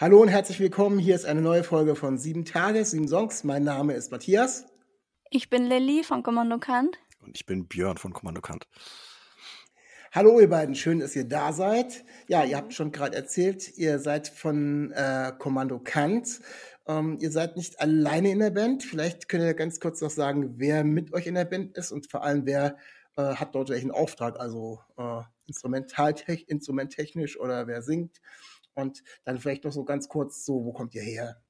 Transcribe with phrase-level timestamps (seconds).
[0.00, 1.00] Hallo und herzlich willkommen.
[1.00, 3.42] Hier ist eine neue Folge von Sieben Tage, sieben Songs.
[3.42, 4.64] Mein Name ist Matthias.
[5.28, 7.00] Ich bin Lilly von Kommando Kant.
[7.18, 8.68] Und ich bin Björn von Kommando Kant.
[10.12, 12.04] Hallo ihr beiden, schön, dass ihr da seid.
[12.28, 16.42] Ja, ihr habt schon gerade erzählt, ihr seid von äh, Kommando Kant.
[16.86, 18.84] Ähm, ihr seid nicht alleine in der Band.
[18.84, 22.08] Vielleicht könnt ihr ganz kurz noch sagen, wer mit euch in der Band ist und
[22.08, 22.76] vor allem wer
[23.16, 28.20] äh, hat dort welchen Auftrag, also äh, instrumentaltech instrumenttechnisch oder wer singt.
[28.78, 31.42] Und dann vielleicht noch so ganz kurz so, wo kommt ihr her?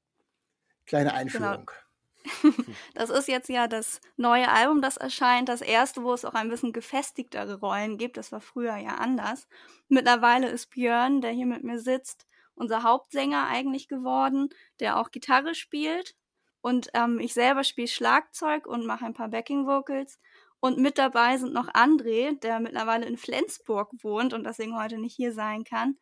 [0.87, 1.19] Kleine genau.
[1.19, 1.65] Einführung.
[1.65, 2.53] Genau.
[2.95, 5.47] Das ist jetzt ja das neue Album, das erscheint.
[5.47, 8.17] Das erste, wo es auch ein bisschen gefestigtere Rollen gibt.
[8.17, 9.47] Das war früher ja anders.
[9.87, 14.49] Mittlerweile ist Björn, der hier mit mir sitzt, unser Hauptsänger eigentlich geworden,
[14.79, 16.15] der auch Gitarre spielt.
[16.61, 20.19] Und ähm, ich selber spiele Schlagzeug und mache ein paar Backing Vocals.
[20.59, 25.15] Und mit dabei sind noch André, der mittlerweile in Flensburg wohnt und deswegen heute nicht
[25.15, 25.97] hier sein kann.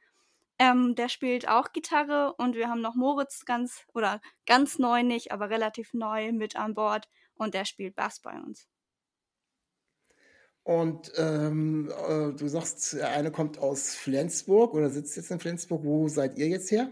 [0.60, 5.32] Ähm, der spielt auch Gitarre und wir haben noch Moritz ganz, oder ganz neu nicht,
[5.32, 8.68] aber relativ neu mit an Bord und der spielt Bass bei uns.
[10.64, 15.84] Und ähm, äh, du sagst, der eine kommt aus Flensburg oder sitzt jetzt in Flensburg.
[15.86, 16.92] Wo seid ihr jetzt her?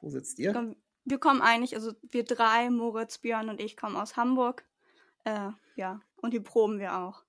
[0.00, 0.74] Wo sitzt ihr?
[1.04, 4.64] Wir kommen eigentlich, also wir drei, Moritz, Björn und ich, kommen aus Hamburg.
[5.24, 7.22] Äh, ja, und hier proben wir auch.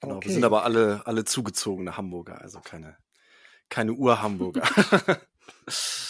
[0.00, 0.28] Genau, okay.
[0.28, 2.96] wir sind aber alle, alle zugezogene Hamburger, also keine
[3.68, 4.62] keine Ur-Hamburger.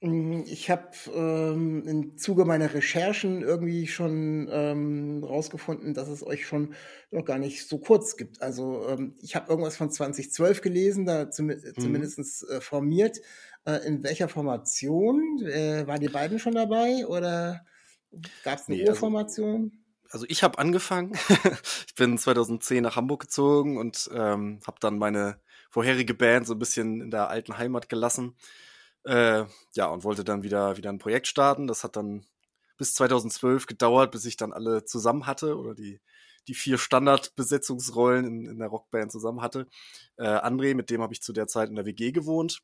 [0.00, 6.46] Mm, ich habe ähm, im Zuge meiner Recherchen irgendwie schon ähm, rausgefunden, dass es euch
[6.46, 6.74] schon
[7.10, 8.40] noch gar nicht so kurz gibt.
[8.40, 11.74] Also ähm, ich habe irgendwas von 2012 gelesen, da zum, mhm.
[11.76, 13.18] zumindest äh, formiert.
[13.64, 15.42] Äh, in welcher Formation?
[15.44, 17.64] Äh, waren die beiden schon dabei oder
[18.44, 19.72] gab es eine nee, Urformation?
[19.72, 21.12] Also also ich habe angefangen.
[21.86, 26.58] ich bin 2010 nach Hamburg gezogen und ähm, habe dann meine vorherige Band so ein
[26.58, 28.36] bisschen in der alten Heimat gelassen.
[29.04, 31.66] Äh, ja, und wollte dann wieder, wieder ein Projekt starten.
[31.66, 32.26] Das hat dann
[32.76, 36.00] bis 2012 gedauert, bis ich dann alle zusammen hatte oder die,
[36.46, 39.66] die vier Standardbesetzungsrollen in, in der Rockband zusammen hatte.
[40.16, 42.60] Äh, André, mit dem habe ich zu der Zeit in der WG gewohnt.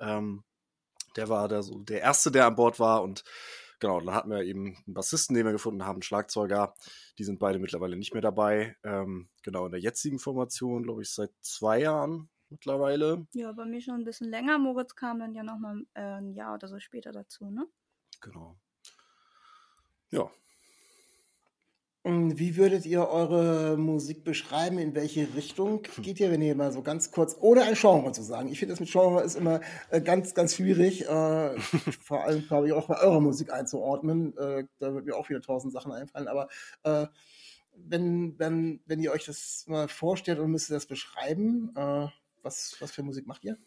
[0.00, 0.44] Ähm,
[1.16, 3.24] der war da so der Erste, der an Bord war und
[3.80, 6.74] genau, dann hatten wir eben einen Bassisten, den wir gefunden haben, einen Schlagzeuger.
[7.18, 8.76] Die sind beide mittlerweile nicht mehr dabei.
[8.84, 13.26] Ähm, genau, in der jetzigen Formation, glaube ich, seit zwei Jahren mittlerweile.
[13.32, 14.58] Ja, bei mir schon ein bisschen länger.
[14.58, 17.66] Moritz kam dann ja nochmal äh, ein Jahr oder so später dazu, ne?
[18.20, 18.56] Genau.
[20.10, 20.30] Ja.
[22.04, 24.78] Wie würdet ihr eure Musik beschreiben?
[24.78, 28.22] In welche Richtung geht ihr, wenn ihr mal so ganz kurz, ohne ein Genre zu
[28.22, 28.48] sagen?
[28.48, 29.60] Ich finde, das mit Genre ist immer
[29.90, 31.58] äh, ganz, ganz schwierig, äh,
[32.00, 34.34] vor allem, glaube ich, auch bei eurer Musik einzuordnen.
[34.38, 36.48] Äh, da wird mir auch wieder tausend Sachen einfallen, aber
[36.84, 37.08] äh,
[37.76, 42.06] wenn, wenn, wenn ihr euch das mal vorstellt und müsst ihr das beschreiben, äh,
[42.48, 43.58] was, was für Musik macht ihr?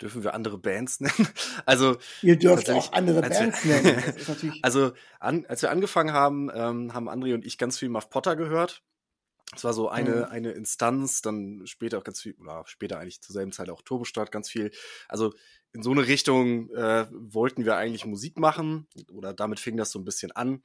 [0.00, 1.28] Dürfen wir andere Bands nennen?
[1.66, 4.58] Also ihr dürft auch andere Bands wir, nennen.
[4.62, 8.36] also an, als wir angefangen haben, ähm, haben André und ich ganz viel Muff Potter
[8.36, 8.82] gehört.
[9.54, 10.24] Es war so eine, mhm.
[10.24, 14.32] eine Instanz, dann später auch ganz viel, oder später eigentlich zur selben Zeit auch Turbostadt,
[14.32, 14.70] ganz viel.
[15.08, 15.34] Also
[15.72, 19.98] in so eine Richtung äh, wollten wir eigentlich Musik machen oder damit fing das so
[19.98, 20.62] ein bisschen an.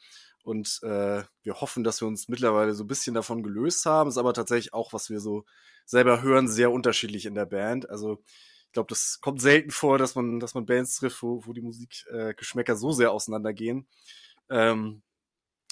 [0.48, 4.10] Und äh, wir hoffen, dass wir uns mittlerweile so ein bisschen davon gelöst haben.
[4.10, 5.44] Ist aber tatsächlich auch, was wir so
[5.86, 7.90] selber hören, sehr unterschiedlich in der Band.
[7.90, 8.24] Also
[8.68, 11.60] ich glaube, das kommt selten vor, dass man, dass man Bands trifft, wo, wo die
[11.60, 13.88] Musikgeschmäcker äh, so sehr auseinandergehen.
[14.50, 15.02] Ähm,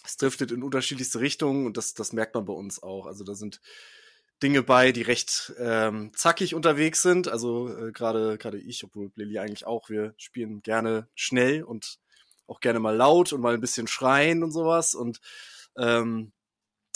[0.03, 3.05] es driftet in unterschiedlichste Richtungen und das, das merkt man bei uns auch.
[3.05, 3.61] Also da sind
[4.43, 7.29] Dinge bei, die recht ähm, zackig unterwegs sind.
[7.29, 11.97] Also äh, gerade gerade ich, obwohl Lilly eigentlich auch, wir spielen gerne schnell und
[12.47, 14.95] auch gerne mal laut und mal ein bisschen schreien und sowas.
[14.95, 15.19] Und
[15.77, 16.31] ähm,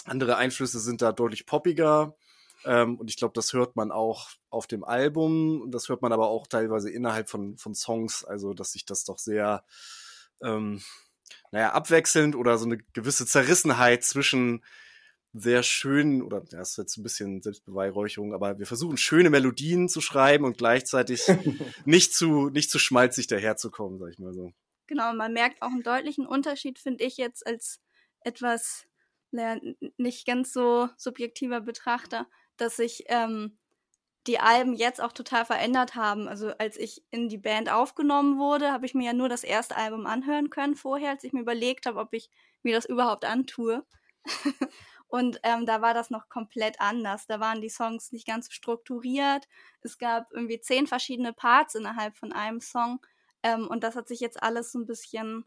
[0.05, 2.15] andere Einflüsse sind da deutlich poppiger.
[2.65, 5.61] Ähm, und ich glaube, das hört man auch auf dem Album.
[5.61, 8.23] Und das hört man aber auch teilweise innerhalb von, von Songs.
[8.23, 9.63] Also, dass sich das doch sehr,
[10.43, 10.81] ähm,
[11.51, 14.63] naja, abwechselnd oder so eine gewisse Zerrissenheit zwischen
[15.33, 20.01] sehr schönen, oder das ist jetzt ein bisschen Selbstbeweihräucherung, aber wir versuchen schöne Melodien zu
[20.01, 21.21] schreiben und gleichzeitig
[21.85, 24.53] nicht zu, nicht zu schmalzig daherzukommen, sag ich mal so.
[24.89, 27.79] Genau, man merkt auch einen deutlichen Unterschied, finde ich jetzt als
[28.21, 28.87] etwas
[29.29, 29.61] naja,
[29.97, 32.25] nicht ganz so subjektiver Betrachter,
[32.57, 33.59] dass sich ähm,
[34.25, 36.27] die Alben jetzt auch total verändert haben.
[36.27, 39.75] Also als ich in die Band aufgenommen wurde, habe ich mir ja nur das erste
[39.75, 42.31] Album anhören können vorher, als ich mir überlegt habe, ob ich
[42.63, 43.85] mir das überhaupt antue.
[45.07, 47.27] Und ähm, da war das noch komplett anders.
[47.27, 49.47] Da waren die Songs nicht ganz so strukturiert.
[49.81, 52.99] Es gab irgendwie zehn verschiedene Parts innerhalb von einem Song.
[53.43, 55.45] Ähm, und das hat sich jetzt alles ein bisschen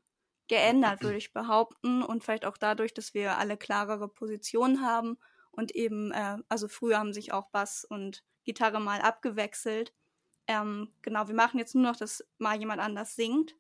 [0.49, 2.03] geändert, würde ich behaupten.
[2.03, 5.19] Und vielleicht auch dadurch, dass wir alle klarere Positionen haben.
[5.51, 9.93] Und eben, äh, also früher haben sich auch Bass und Gitarre mal abgewechselt.
[10.47, 13.55] Ähm, genau, wir machen jetzt nur noch, dass mal jemand anders singt.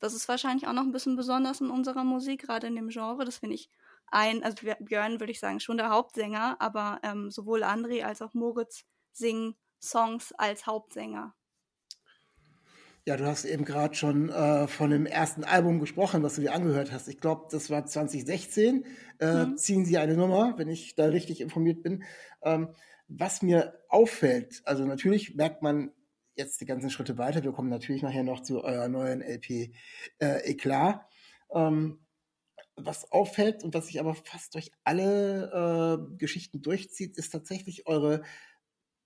[0.00, 3.24] Das ist wahrscheinlich auch noch ein bisschen besonders in unserer Musik, gerade in dem Genre.
[3.24, 3.68] Das finde ich
[4.06, 8.32] ein, also Björn würde ich sagen, schon der Hauptsänger, aber ähm, sowohl André als auch
[8.32, 11.34] Moritz singen Songs als Hauptsänger.
[13.08, 16.52] Ja, du hast eben gerade schon äh, von dem ersten Album gesprochen, was du dir
[16.52, 17.08] angehört hast.
[17.08, 18.84] Ich glaube, das war 2016.
[19.18, 19.56] Äh, mhm.
[19.56, 22.04] Ziehen Sie eine Nummer, wenn ich da richtig informiert bin.
[22.42, 22.68] Ähm,
[23.06, 25.90] was mir auffällt, also natürlich merkt man
[26.36, 27.42] jetzt die ganzen Schritte weiter.
[27.42, 29.72] Wir kommen natürlich nachher noch zu eurer neuen LP
[30.18, 31.00] äh, Eklat.
[31.50, 32.00] Ähm,
[32.76, 38.20] was auffällt und was sich aber fast durch alle äh, Geschichten durchzieht, ist tatsächlich eure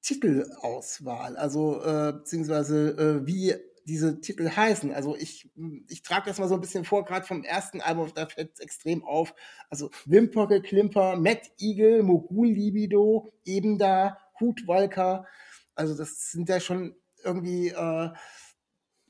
[0.01, 1.37] Titelauswahl.
[1.37, 3.55] Also äh, beziehungsweise äh, wie
[3.87, 4.93] diese Titel heißen.
[4.93, 5.51] Also ich,
[5.89, 8.61] ich trage das mal so ein bisschen vor, gerade vom ersten Album, da fällt es
[8.61, 9.35] extrem auf.
[9.71, 15.27] Also Wimperke, Klimper, Matt Eagle, Mogul Libido, Ebenda, Hutwalker.
[15.75, 16.95] Also das sind ja schon
[17.25, 18.11] irgendwie äh,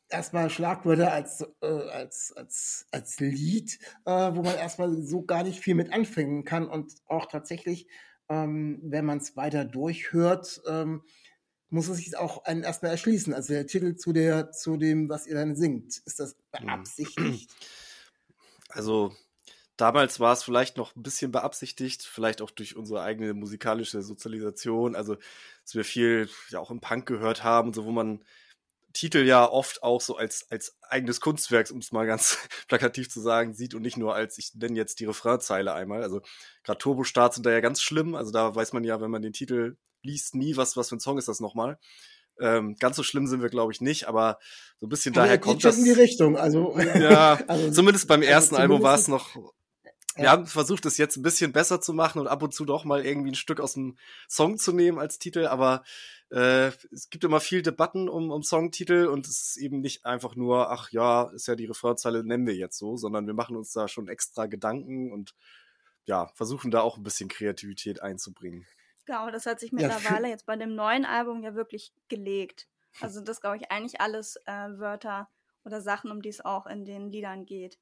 [0.09, 5.61] erstmal Schlagwörter als, äh, als, als, als Lied, äh, wo man erstmal so gar nicht
[5.61, 7.89] viel mit anfangen kann und auch tatsächlich,
[8.29, 11.03] ähm, wenn man es weiter durchhört, ähm,
[11.73, 13.33] muss es sich auch einen erstmal erschließen.
[13.33, 16.67] Also der Titel zu der, zu dem, was ihr dann singt, ist das hm.
[16.67, 17.51] beabsichtigt?
[18.69, 19.15] Also
[19.77, 24.95] damals war es vielleicht noch ein bisschen beabsichtigt, vielleicht auch durch unsere eigene musikalische Sozialisation,
[24.95, 25.17] also
[25.65, 28.25] dass wir viel ja auch im Punk gehört haben, so wo man
[28.93, 33.21] Titel ja oft auch so als, als eigenes Kunstwerk, um es mal ganz plakativ zu
[33.21, 36.03] sagen, sieht und nicht nur als, ich nenne jetzt die Refrainzeile einmal.
[36.03, 36.21] Also
[36.65, 38.15] gerade Turbo-Starts sind da ja ganz schlimm.
[38.15, 41.01] Also da weiß man ja, wenn man den Titel liest, nie, was, was für ein
[41.01, 41.79] Song ist das nochmal.
[42.41, 44.39] Ähm, ganz so schlimm sind wir, glaube ich, nicht, aber
[44.79, 45.77] so ein bisschen aber daher kommt das.
[45.77, 46.77] in die Richtung, also.
[46.95, 49.37] Ja, also, zumindest beim also ersten also Album war es noch
[50.17, 52.85] wir haben versucht, es jetzt ein bisschen besser zu machen und ab und zu doch
[52.85, 53.97] mal irgendwie ein Stück aus dem
[54.29, 55.83] Song zu nehmen als Titel, aber
[56.31, 60.35] äh, es gibt immer viel Debatten um, um Songtitel und es ist eben nicht einfach
[60.35, 63.73] nur, ach ja, ist ja die Refrainzeile, nennen wir jetzt so, sondern wir machen uns
[63.73, 65.35] da schon extra Gedanken und
[66.05, 68.67] ja, versuchen da auch ein bisschen Kreativität einzubringen.
[69.05, 72.69] Genau, das hat sich mittlerweile ja, jetzt bei dem neuen Album ja wirklich gelegt.
[73.01, 75.29] Also das glaube ich eigentlich alles äh, Wörter
[75.65, 77.79] oder Sachen, um die es auch in den Liedern geht.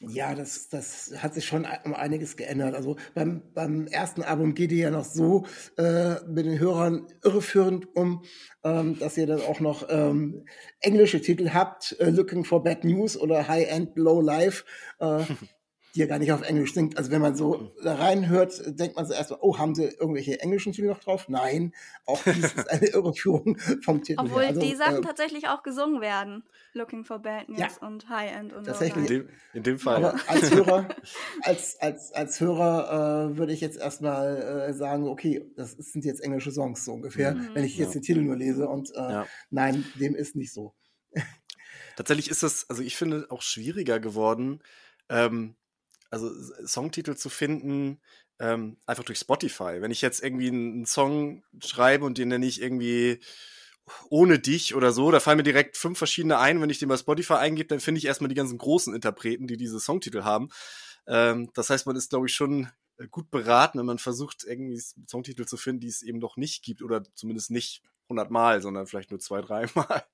[0.00, 2.74] Ja, das, das hat sich schon um einiges geändert.
[2.74, 5.46] Also beim, beim ersten Album geht ihr ja noch so
[5.78, 8.24] äh, mit den Hörern irreführend um,
[8.64, 10.44] ähm, dass ihr dann auch noch ähm,
[10.80, 14.64] englische Titel habt, äh, Looking for Bad News oder High End Low Life.
[14.98, 15.24] Äh,
[15.94, 16.96] die ja gar nicht auf Englisch singt.
[16.96, 17.70] Also wenn man so mhm.
[17.82, 21.28] da reinhört, denkt man so erstmal, oh, haben sie irgendwelche englischen Titel noch drauf?
[21.28, 21.74] Nein,
[22.06, 24.20] auch dies ist eine Irreführung vom Titel.
[24.20, 26.44] Obwohl also, die Sachen äh, tatsächlich auch gesungen werden.
[26.72, 29.10] Looking for Bad News ja, und High End und tatsächlich.
[29.10, 29.96] In dem, in dem Fall.
[30.04, 30.88] Aber als Hörer,
[31.42, 36.20] als, als, als Hörer äh, würde ich jetzt erstmal äh, sagen, okay, das sind jetzt
[36.20, 37.50] englische Songs so ungefähr, mhm.
[37.52, 38.00] wenn ich jetzt ja.
[38.00, 39.26] den Titel nur lese und äh, ja.
[39.50, 40.74] nein, dem ist nicht so.
[41.96, 44.62] Tatsächlich ist es, also ich finde, auch schwieriger geworden,
[45.10, 45.56] ähm,
[46.12, 46.30] also
[46.66, 48.00] Songtitel zu finden,
[48.38, 49.80] ähm, einfach durch Spotify.
[49.80, 53.20] Wenn ich jetzt irgendwie einen Song schreibe und den nenne ich irgendwie
[54.10, 56.60] ohne dich oder so, da fallen mir direkt fünf verschiedene ein.
[56.60, 59.56] Wenn ich den bei Spotify eingebe, dann finde ich erstmal die ganzen großen Interpreten, die
[59.56, 60.50] diese Songtitel haben.
[61.06, 64.80] Ähm, das heißt, man ist, glaube ich, schon äh, gut beraten, wenn man versucht, irgendwie
[65.08, 69.10] Songtitel zu finden, die es eben noch nicht gibt oder zumindest nicht hundertmal, sondern vielleicht
[69.10, 70.04] nur zwei, dreimal.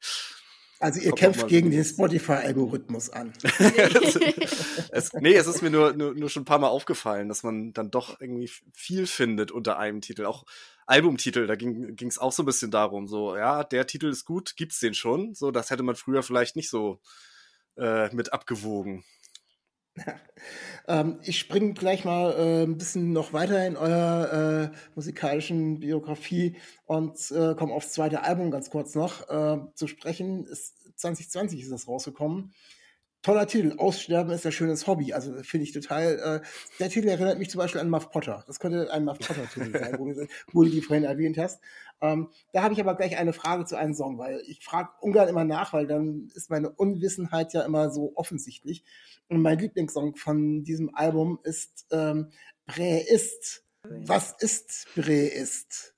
[0.81, 3.33] Also ihr kämpft gegen den Spotify-Algorithmus an.
[4.91, 7.73] es, nee, es ist mir nur, nur, nur schon ein paar Mal aufgefallen, dass man
[7.73, 10.25] dann doch irgendwie viel findet unter einem Titel.
[10.25, 10.45] Auch
[10.87, 14.57] Albumtitel, da ging es auch so ein bisschen darum, so, ja, der Titel ist gut,
[14.57, 15.35] gibt's den schon?
[15.35, 17.01] So, das hätte man früher vielleicht nicht so
[17.77, 19.05] äh, mit abgewogen.
[20.89, 26.57] ähm, ich springe gleich mal äh, ein bisschen noch weiter in eurer äh, musikalischen Biografie
[26.87, 30.45] und äh, komme aufs zweite Album ganz kurz noch äh, zu sprechen.
[30.47, 32.53] Ist, 2020 ist das rausgekommen.
[33.23, 35.13] Toller Titel, Aussterben ist ein schönes Hobby.
[35.13, 36.43] Also finde ich total.
[36.43, 36.47] Äh,
[36.79, 38.45] der Titel erinnert mich zum Beispiel an Muff Potter.
[38.47, 41.61] Das könnte ein Muff Potter-Titel sein, wo du, wo du die vorhin erwähnt hast.
[42.01, 45.29] Ähm, da habe ich aber gleich eine Frage zu einem Song, weil ich frage ungern
[45.29, 48.85] immer nach, weil dann ist meine Unwissenheit ja immer so offensichtlich.
[49.29, 52.31] Und mein Lieblingssong von diesem Album ist ähm,
[52.67, 53.65] Bre ist.
[53.83, 55.95] Was ist Bre ist?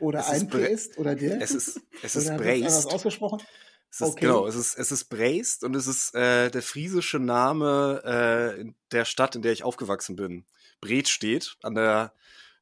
[0.00, 0.98] Oder Es ein ist Bre- ist?
[0.98, 1.40] Oder der?
[1.40, 2.86] Es ist, es ist anders Breist.
[2.94, 3.40] ausgesprochen?
[3.90, 4.20] Es ist, Okay.
[4.26, 8.02] Genau, es ist, es ist Breist und es ist äh, der friesische Name
[8.60, 10.44] äh, der Stadt, in der ich aufgewachsen bin.
[10.80, 12.12] Bret steht an der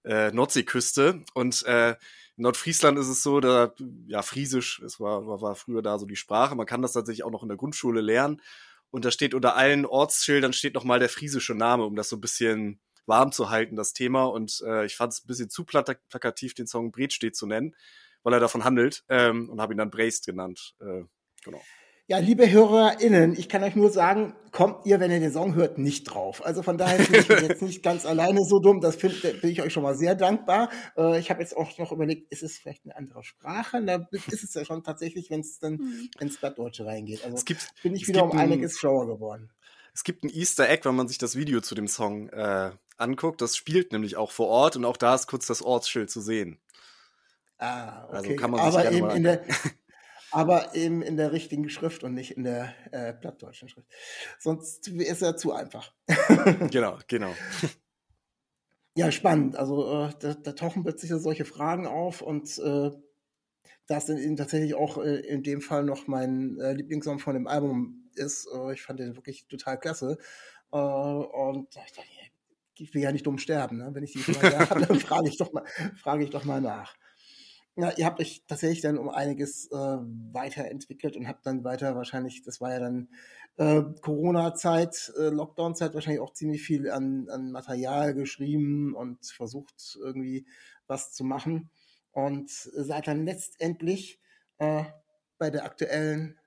[0.04, 1.96] äh, Nordseeküste und äh,
[2.36, 3.72] in Nordfriesland ist es so, da,
[4.06, 7.24] ja, Friesisch, es war, war, war früher da so die Sprache, man kann das tatsächlich
[7.24, 8.42] auch noch in der Grundschule lernen
[8.90, 12.20] und da steht unter allen Ortsschildern steht nochmal der friesische Name, um das so ein
[12.20, 16.54] bisschen warm zu halten, das Thema und äh, ich fand es ein bisschen zu plakativ,
[16.54, 17.74] den Song Bret steht zu nennen,
[18.22, 20.74] weil er davon handelt ähm, und habe ihn dann Breist genannt.
[20.80, 21.04] Äh,
[21.44, 21.62] genau.
[22.08, 25.76] Ja, liebe HörerInnen, ich kann euch nur sagen, kommt ihr, wenn ihr den Song hört,
[25.76, 26.44] nicht drauf.
[26.46, 28.80] Also von daher bin ich jetzt nicht ganz alleine so dumm.
[28.80, 30.70] Das find, da bin ich euch schon mal sehr dankbar.
[30.96, 33.82] Äh, ich habe jetzt auch noch überlegt, ist es vielleicht eine andere Sprache?
[33.84, 36.08] Da ist es ja schon tatsächlich, wenn es dann Hm.
[36.20, 37.24] ins Plattdeutsche reingeht.
[37.24, 39.50] Also Es gibt, bin ich es wieder um ein- einiges schlauer geworden.
[39.92, 43.40] Es gibt ein Easter Egg, wenn man sich das Video zu dem Song äh, anguckt.
[43.40, 46.58] Das spielt nämlich auch vor Ort und auch da ist kurz das Ortsschild zu sehen.
[47.58, 48.16] Ah, okay.
[48.16, 49.42] Also kann man sich aber gerne eben mal in der
[50.30, 53.88] aber eben in der richtigen Schrift und nicht in der äh, plattdeutschen Schrift.
[54.38, 55.92] Sonst ist er zu einfach.
[56.70, 57.32] Genau, genau.
[58.94, 59.56] Ja, spannend.
[59.56, 62.90] Also äh, da, da tauchen plötzlich so solche Fragen auf und äh,
[63.86, 67.46] das in, in tatsächlich auch äh, in dem Fall noch mein äh, Lieblingssong von dem
[67.46, 68.48] Album ist.
[68.54, 70.18] Äh, ich fand den wirklich total klasse.
[70.72, 72.32] Äh, und da dachte ich,
[72.78, 73.78] ich will ja nicht dumm sterben.
[73.78, 73.90] Ne?
[73.92, 75.64] Wenn ich die da habe, dann frage ich doch mal,
[75.96, 76.96] frage ich doch mal nach.
[77.78, 82.42] Ja, ihr habt euch tatsächlich dann um einiges äh, weiterentwickelt und habt dann weiter wahrscheinlich,
[82.42, 83.08] das war ja dann
[83.58, 90.46] äh, Corona-Zeit, äh, Lockdown-Zeit, wahrscheinlich auch ziemlich viel an, an Material geschrieben und versucht irgendwie
[90.86, 91.70] was zu machen.
[92.12, 94.20] Und seid dann letztendlich
[94.56, 94.84] äh,
[95.36, 96.38] bei der aktuellen,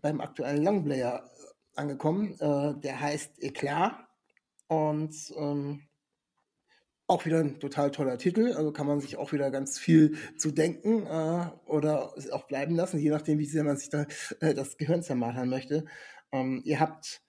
[0.00, 2.38] beim aktuellen Longplayer äh, angekommen.
[2.38, 3.96] Äh, der heißt Eklat.
[4.68, 5.88] Und ähm,
[7.10, 10.50] auch wieder ein total toller Titel, also kann man sich auch wieder ganz viel zu
[10.52, 14.06] denken äh, oder es auch bleiben lassen, je nachdem, wie sehr man sich da
[14.40, 15.84] äh, das Gehirn zermartern möchte.
[16.32, 17.22] Ähm, ihr habt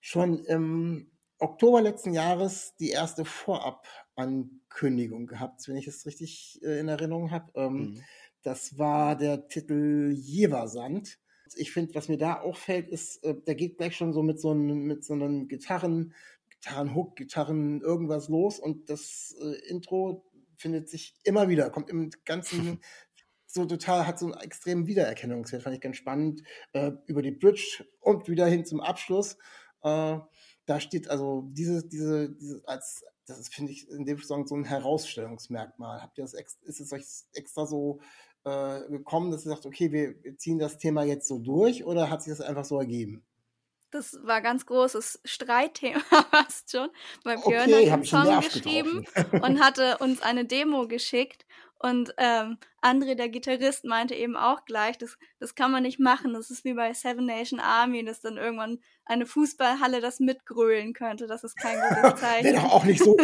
[0.00, 6.88] schon im Oktober letzten Jahres die erste Vorab-Ankündigung gehabt, wenn ich es richtig äh, in
[6.88, 7.50] Erinnerung habe.
[7.54, 8.02] Ähm, Mhm.
[8.42, 11.18] Das war der Titel Jeversand.
[11.56, 14.50] Ich finde, was mir da auffällt, ist, äh, der geht gleich schon so mit so
[14.50, 16.14] einem, mit so einem Gitarren,
[16.60, 20.24] Gitarrenhook, Gitarren irgendwas los und das äh, Intro
[20.56, 22.80] findet sich immer wieder, kommt im ganzen
[23.46, 27.84] so total, hat so einen extremen Wiedererkennungswert, fand ich ganz spannend, äh, über die Bridge
[28.00, 29.36] und wieder hin zum Abschluss.
[29.82, 30.18] Äh,
[30.66, 34.56] da steht also diese, diese, diese als, das ist, finde ich, in dem Song so
[34.56, 36.02] ein Herausstellungsmerkmal.
[36.02, 38.00] Habt ihr das, ex, ist es euch extra so
[38.44, 42.10] äh, gekommen, dass ihr sagt, okay, wir, wir ziehen das Thema jetzt so durch oder
[42.10, 43.24] hat sich das einfach so ergeben?
[43.90, 46.00] Das war ganz großes Streitthema
[46.30, 46.88] fast schon,
[47.24, 49.06] weil Björn Okay, hat einen Song geschrieben
[49.42, 51.46] und hatte uns eine Demo geschickt.
[51.78, 56.32] Und ähm, André, der Gitarrist, meinte eben auch gleich, das, das kann man nicht machen.
[56.32, 61.26] Das ist wie bei Seven Nation Army, dass dann irgendwann eine Fußballhalle das mitgrölen könnte.
[61.26, 62.44] Das ist kein gutes Zeichen.
[62.46, 63.14] Wäre doch auch nicht so.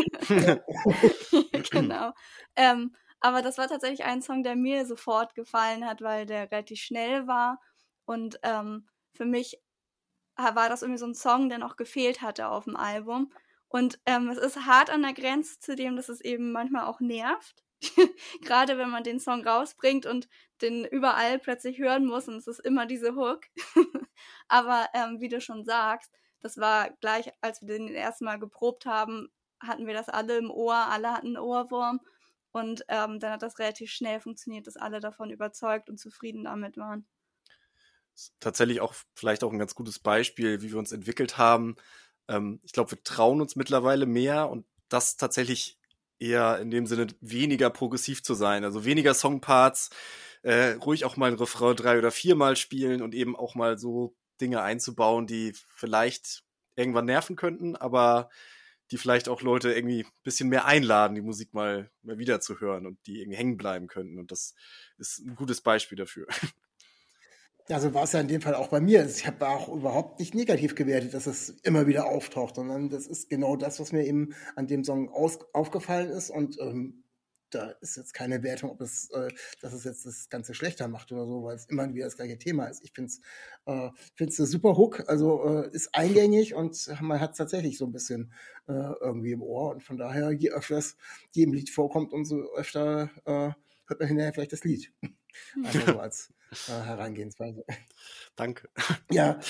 [1.70, 2.12] genau.
[2.54, 6.80] Ähm, aber das war tatsächlich ein Song, der mir sofort gefallen hat, weil der relativ
[6.80, 7.58] schnell war.
[8.04, 9.58] Und ähm, für mich
[10.36, 13.32] war das irgendwie so ein Song, der noch gefehlt hatte auf dem Album.
[13.68, 17.00] Und ähm, es ist hart an der Grenze zu dem, dass es eben manchmal auch
[17.00, 17.64] nervt.
[18.42, 20.28] Gerade wenn man den Song rausbringt und
[20.60, 23.40] den überall plötzlich hören muss und es ist immer diese Hook.
[24.48, 28.86] Aber ähm, wie du schon sagst, das war gleich, als wir den ersten Mal geprobt
[28.86, 32.00] haben, hatten wir das alle im Ohr, alle hatten einen Ohrwurm.
[32.52, 36.76] Und ähm, dann hat das relativ schnell funktioniert, dass alle davon überzeugt und zufrieden damit
[36.76, 37.06] waren.
[38.40, 41.76] Tatsächlich auch vielleicht auch ein ganz gutes Beispiel, wie wir uns entwickelt haben.
[42.28, 45.78] Ähm, ich glaube, wir trauen uns mittlerweile mehr und das tatsächlich
[46.18, 48.64] eher in dem Sinne weniger progressiv zu sein.
[48.64, 49.90] Also weniger Songparts,
[50.42, 54.14] äh, ruhig auch mal ein Refrain drei oder viermal spielen und eben auch mal so
[54.40, 56.44] Dinge einzubauen, die vielleicht
[56.76, 58.30] irgendwann nerven könnten, aber
[58.90, 62.60] die vielleicht auch Leute irgendwie ein bisschen mehr einladen, die Musik mal, mal wieder zu
[62.60, 64.18] hören und die irgendwie hängen bleiben könnten.
[64.18, 64.54] Und das
[64.98, 66.26] ist ein gutes Beispiel dafür.
[67.72, 69.06] Ja, so war es ja in dem Fall auch bei mir.
[69.06, 73.30] Ich habe auch überhaupt nicht negativ gewertet, dass es immer wieder auftaucht, sondern das ist
[73.30, 76.28] genau das, was mir eben an dem Song aus, aufgefallen ist.
[76.28, 77.02] Und ähm,
[77.48, 79.30] da ist jetzt keine Wertung, ob es, äh,
[79.62, 82.36] dass es jetzt das Ganze schlechter macht oder so, weil es immer wieder das gleiche
[82.36, 82.84] Thema ist.
[82.84, 83.20] Ich finde es
[83.64, 83.88] äh,
[84.20, 88.34] eine super Hook, also äh, ist eingängig und man hat es tatsächlich so ein bisschen
[88.68, 89.70] äh, irgendwie im Ohr.
[89.70, 90.82] Und von daher, je öfter
[91.34, 93.52] die im Lied vorkommt, umso öfter äh,
[93.86, 94.92] hört man hinterher vielleicht das Lied.
[95.64, 96.32] Einfach so als
[96.68, 97.64] äh, Herangehensweise.
[98.36, 98.68] Danke.
[99.10, 99.40] Ja,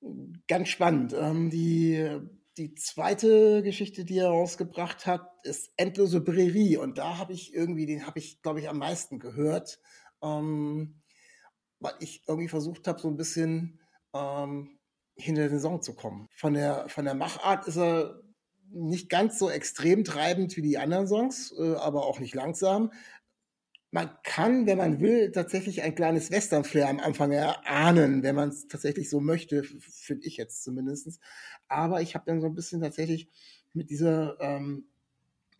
[0.48, 1.14] ganz spannend.
[1.14, 2.20] Ähm, die
[2.56, 6.78] die zweite Geschichte, die er rausgebracht hat, ist Endlose Prärie.
[6.78, 9.78] Und da habe ich irgendwie, den habe ich, glaube ich, am meisten gehört,
[10.22, 11.02] ähm,
[11.80, 13.78] weil ich irgendwie versucht habe, so ein bisschen
[14.14, 14.78] ähm,
[15.16, 16.28] hinter den Song zu kommen.
[16.34, 18.22] Von der, von der Machart ist er
[18.70, 22.90] nicht ganz so extrem treibend wie die anderen Songs, äh, aber auch nicht langsam
[23.90, 28.66] man kann, wenn man will, tatsächlich ein kleines Western-Flair am Anfang erahnen, wenn man es
[28.68, 31.20] tatsächlich so möchte, finde ich jetzt zumindest.
[31.68, 33.28] Aber ich habe dann so ein bisschen tatsächlich
[33.72, 34.86] mit dieser ähm,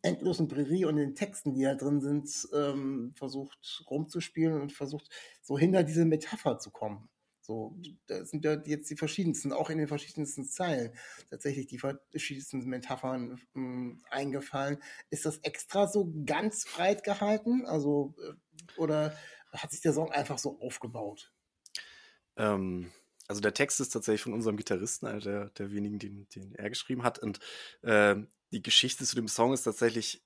[0.02, 5.08] endlosen Prärie und den Texten, die da drin sind, ähm, versucht rumzuspielen und versucht
[5.42, 7.08] so hinter diese Metapher zu kommen.
[7.46, 10.92] So, da sind ja jetzt die verschiedensten, auch in den verschiedensten Zeilen,
[11.30, 14.82] tatsächlich die verschiedensten Metaphern ähm, eingefallen.
[15.10, 17.64] Ist das extra so ganz breit gehalten?
[17.64, 19.16] Also, äh, oder
[19.52, 21.32] hat sich der Song einfach so aufgebaut?
[22.36, 22.90] Ähm,
[23.28, 26.68] also der Text ist tatsächlich von unserem Gitarristen, einer der, der wenigen, den, den er
[26.68, 27.20] geschrieben hat.
[27.20, 27.38] Und
[27.82, 28.16] äh,
[28.50, 30.25] die Geschichte zu dem Song ist tatsächlich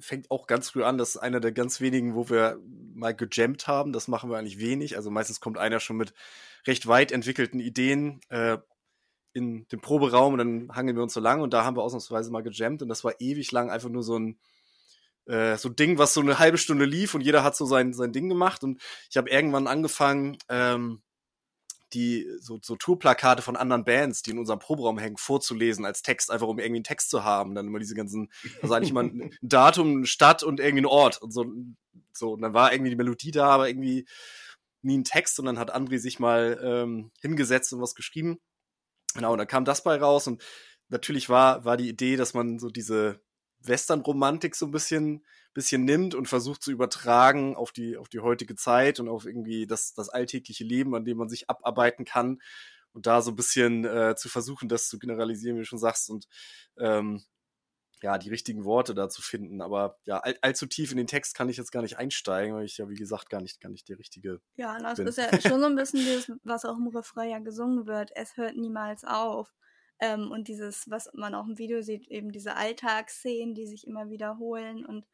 [0.00, 0.98] fängt auch ganz früh an.
[0.98, 2.60] Das ist einer der ganz wenigen, wo wir
[2.94, 3.92] mal gejammt haben.
[3.92, 4.96] Das machen wir eigentlich wenig.
[4.96, 6.12] Also meistens kommt einer schon mit
[6.66, 8.58] recht weit entwickelten Ideen äh,
[9.32, 12.30] in den Proberaum und dann hangeln wir uns so lang und da haben wir ausnahmsweise
[12.30, 14.38] mal gejammt und das war ewig lang einfach nur so ein
[15.26, 17.92] äh, so ein Ding, was so eine halbe Stunde lief und jeder hat so sein,
[17.92, 21.02] sein Ding gemacht und ich habe irgendwann angefangen, ähm,
[21.92, 26.30] die so, so Tourplakate von anderen Bands, die in unserem Proberaum hängen, vorzulesen als Text,
[26.30, 27.54] einfach um irgendwie einen Text zu haben.
[27.54, 28.30] Dann immer diese ganzen,
[28.62, 31.46] also eigentlich immer ein Datum, eine Stadt und irgendwie ein Ort und so.
[32.12, 34.06] So, und dann war irgendwie die Melodie da, aber irgendwie
[34.82, 38.38] nie ein Text und dann hat André sich mal ähm, hingesetzt und was geschrieben.
[39.14, 40.42] Genau, und dann kam das bei raus und
[40.88, 43.20] natürlich war, war die Idee, dass man so diese
[43.62, 48.54] Western-Romantik so ein bisschen bisschen nimmt und versucht zu übertragen auf die, auf die heutige
[48.54, 52.40] Zeit und auf irgendwie das, das alltägliche Leben, an dem man sich abarbeiten kann
[52.92, 56.10] und da so ein bisschen äh, zu versuchen, das zu generalisieren, wie du schon sagst
[56.10, 56.26] und
[56.78, 57.22] ähm,
[58.02, 59.60] ja, die richtigen Worte da zu finden.
[59.60, 62.64] Aber ja, all, allzu tief in den Text kann ich jetzt gar nicht einsteigen, weil
[62.64, 64.40] ich ja, wie gesagt, gar nicht, gar nicht der richtige.
[64.56, 65.06] Ja, das bin.
[65.06, 68.10] ist ja schon so ein bisschen das, was auch im Refrain ja gesungen wird.
[68.14, 69.52] Es hört niemals auf.
[69.98, 74.08] Ähm, und dieses, was man auch im Video sieht, eben diese Alltagsszenen, die sich immer
[74.08, 75.04] wiederholen und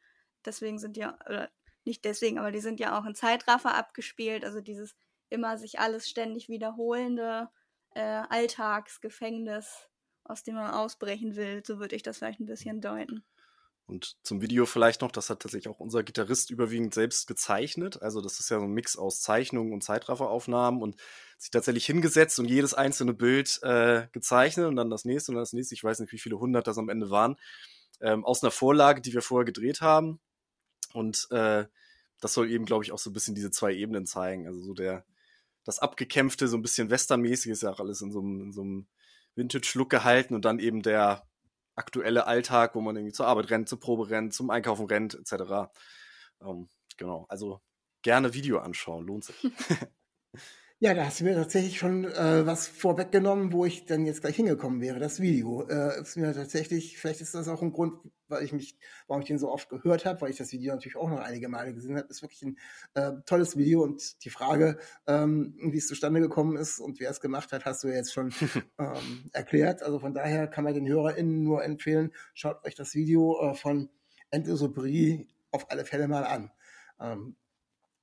[0.45, 1.49] Deswegen sind ja, oder
[1.85, 4.45] nicht deswegen, aber die sind ja auch in Zeitraffer abgespielt.
[4.45, 4.95] Also dieses
[5.29, 7.49] immer sich alles ständig wiederholende
[7.95, 9.87] äh, Alltagsgefängnis,
[10.23, 11.63] aus dem man ausbrechen will.
[11.65, 13.23] So würde ich das vielleicht ein bisschen deuten.
[13.87, 18.01] Und zum Video vielleicht noch, das hat tatsächlich auch unser Gitarrist überwiegend selbst gezeichnet.
[18.01, 20.97] Also das ist ja so ein Mix aus Zeichnungen und Zeitrafferaufnahmen und
[21.37, 25.43] sich tatsächlich hingesetzt und jedes einzelne Bild äh, gezeichnet und dann das nächste und dann
[25.43, 25.73] das nächste.
[25.73, 27.37] Ich weiß nicht, wie viele hundert das am Ende waren.
[28.01, 30.19] Ähm, aus einer Vorlage, die wir vorher gedreht haben.
[30.93, 31.65] Und äh,
[32.19, 34.47] das soll eben, glaube ich, auch so ein bisschen diese zwei Ebenen zeigen.
[34.47, 35.05] Also so der,
[35.63, 38.61] das Abgekämpfte, so ein bisschen Westernmäßig ist ja auch alles in so einem, in so
[38.61, 38.87] einem
[39.35, 41.27] Vintage-Look gehalten und dann eben der
[41.75, 45.69] aktuelle Alltag, wo man irgendwie zur Arbeit rennt, zur Probe rennt, zum Einkaufen rennt, etc.
[46.41, 47.61] Ähm, genau, also
[48.01, 49.35] gerne Video anschauen, lohnt sich.
[50.79, 54.35] Ja, da hast du mir tatsächlich schon äh, was vorweggenommen, wo ich dann jetzt gleich
[54.35, 54.99] hingekommen wäre.
[54.99, 58.77] Das Video äh, ist mir tatsächlich, vielleicht ist das auch ein Grund, weil ich mich,
[59.07, 61.49] warum ich den so oft gehört habe, weil ich das Video natürlich auch noch einige
[61.49, 62.07] Male gesehen habe.
[62.09, 62.59] Ist wirklich ein
[62.93, 67.21] äh, tolles Video und die Frage, ähm, wie es zustande gekommen ist und wer es
[67.21, 68.31] gemacht hat, hast du ja jetzt schon
[68.77, 69.81] ähm, erklärt.
[69.81, 73.89] Also von daher kann man den HörerInnen nur empfehlen, schaut euch das Video äh, von
[74.29, 76.51] Endlose Brie auf alle Fälle mal an.
[76.99, 77.35] Ähm,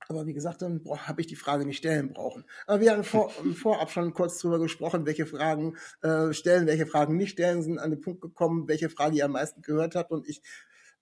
[0.07, 2.45] aber wie gesagt, dann habe ich die Frage nicht stellen brauchen.
[2.67, 7.17] Aber wir haben vor, vorab schon kurz drüber gesprochen, welche Fragen äh, stellen, welche Fragen
[7.17, 10.27] nicht stellen, sind an den Punkt gekommen, welche Frage ihr am meisten gehört habt und
[10.27, 10.41] ich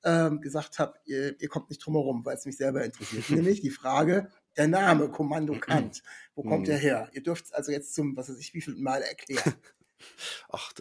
[0.04, 3.30] ähm, gesagt habe, ihr, ihr kommt nicht drum herum, weil es mich selber interessiert.
[3.30, 6.04] Nämlich die Frage, der Name Kommando Kant.
[6.36, 7.10] Wo kommt der her?
[7.14, 9.54] Ihr dürft also jetzt zum, was weiß ich, wie viel Mal erklären.
[10.50, 10.74] Ach,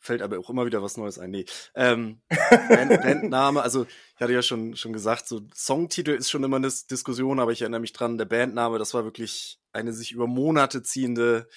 [0.00, 1.30] fällt aber auch immer wieder was Neues ein.
[1.30, 1.44] Nee.
[1.74, 2.22] Ähm,
[2.68, 6.72] Band, Bandname, also ich hatte ja schon, schon gesagt, so Songtitel ist schon immer eine
[6.90, 10.82] Diskussion, aber ich erinnere mich dran, der Bandname, das war wirklich eine sich über Monate
[10.82, 11.48] ziehende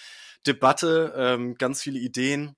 [0.45, 2.55] Debatte, ähm, ganz viele Ideen.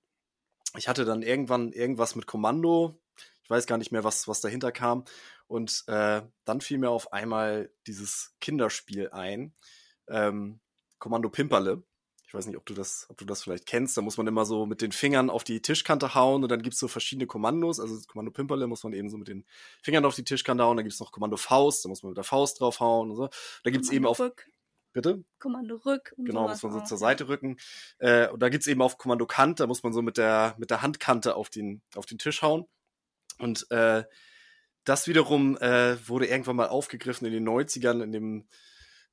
[0.76, 3.00] Ich hatte dann irgendwann irgendwas mit Kommando.
[3.44, 5.04] Ich weiß gar nicht mehr, was, was dahinter kam.
[5.46, 9.54] Und äh, dann fiel mir auf einmal dieses Kinderspiel ein.
[10.08, 10.60] ähm,
[10.98, 11.82] Kommando Pimperle.
[12.28, 13.96] Ich weiß nicht, ob du das, ob du das vielleicht kennst.
[13.96, 16.80] Da muss man immer so mit den Fingern auf die Tischkante hauen und dann gibt's
[16.80, 17.78] so verschiedene Kommandos.
[17.78, 19.44] Also Kommando Pimperle muss man eben so mit den
[19.82, 20.76] Fingern auf die Tischkante hauen.
[20.76, 23.28] Dann gibt's noch Kommando Faust, da muss man mit der Faust drauf hauen und so.
[23.62, 24.18] Da gibt's eben auf.
[24.18, 24.48] Rück.
[24.92, 25.22] Bitte?
[25.38, 26.14] Kommando Rück.
[26.16, 27.00] Und Genau, muss man so auch, zur ja.
[27.00, 27.58] Seite rücken.
[27.98, 30.70] Äh, und da gibt's eben auf Kommando Kant, da muss man so mit der, mit
[30.70, 32.66] der Handkante auf den, auf den Tisch hauen.
[33.38, 34.04] Und äh,
[34.84, 38.48] das wiederum äh, wurde irgendwann mal aufgegriffen in den 90ern in dem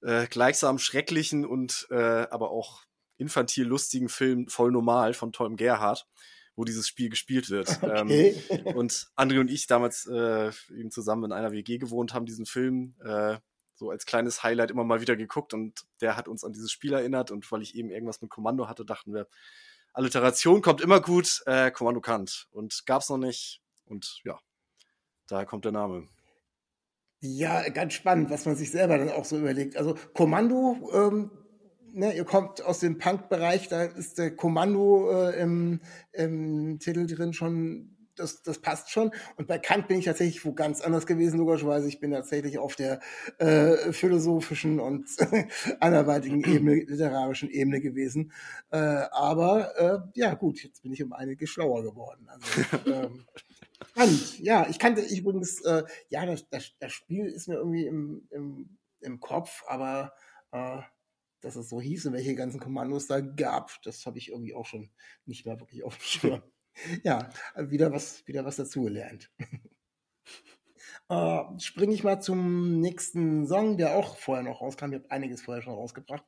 [0.02, 2.84] äh, gleichsam schrecklichen und äh, aber auch
[3.24, 6.06] infantil lustigen Film Voll Normal von Tom Gerhardt,
[6.56, 7.68] wo dieses Spiel gespielt wird.
[7.84, 8.36] Ähm, Okay.
[8.76, 12.96] und André und ich damals äh, eben zusammen in einer WG gewohnt haben, diesen Film
[13.04, 13.38] äh,
[13.76, 16.94] so als kleines Highlight immer mal wieder geguckt und der hat uns an dieses Spiel
[16.94, 19.28] erinnert und weil ich eben irgendwas mit Kommando hatte, dachten wir,
[19.94, 24.40] Alliteration kommt immer gut, äh, Kommando Kant und gab's noch nicht und ja,
[25.28, 26.08] daher kommt der Name.
[27.20, 29.78] Ja, ganz spannend, was man sich selber dann auch so überlegt.
[29.78, 31.32] Also Kommando, ähm,
[31.94, 35.80] ne, ihr kommt aus dem Punk-Bereich, da ist der Kommando äh, im,
[36.12, 39.12] im Titel drin schon, das, das passt schon.
[39.38, 41.88] Und bei Kant bin ich tatsächlich wo ganz anders gewesen, logischerweise.
[41.88, 43.00] Ich bin tatsächlich auf der
[43.40, 45.08] äh, philosophischen und
[45.80, 48.32] anderweitigen Ebene, literarischen Ebene gewesen.
[48.72, 52.28] Äh, aber äh, ja, gut, jetzt bin ich um einige schlauer geworden.
[52.28, 53.26] Also, ähm,
[53.90, 54.40] Spannend.
[54.40, 58.28] Ja, ich kannte ich übrigens, äh, ja, das, das, das Spiel ist mir irgendwie im,
[58.32, 60.14] im, im Kopf, aber
[60.52, 60.80] äh,
[61.44, 64.66] dass es so hieß und welche ganzen Kommandos da gab, das habe ich irgendwie auch
[64.66, 64.90] schon
[65.26, 66.44] nicht mehr wirklich auf dem Schirm.
[67.04, 69.30] ja, wieder was, wieder was dazugelernt.
[71.10, 74.92] äh, Springe ich mal zum nächsten Song, der auch vorher noch rauskam.
[74.92, 76.24] Ich habe einiges vorher schon rausgebracht.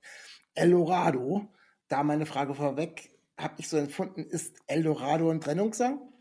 [0.54, 1.52] Eldorado.
[1.88, 6.12] Da meine Frage vorweg, habe ich so empfunden, ist Eldorado ein Trennungssong?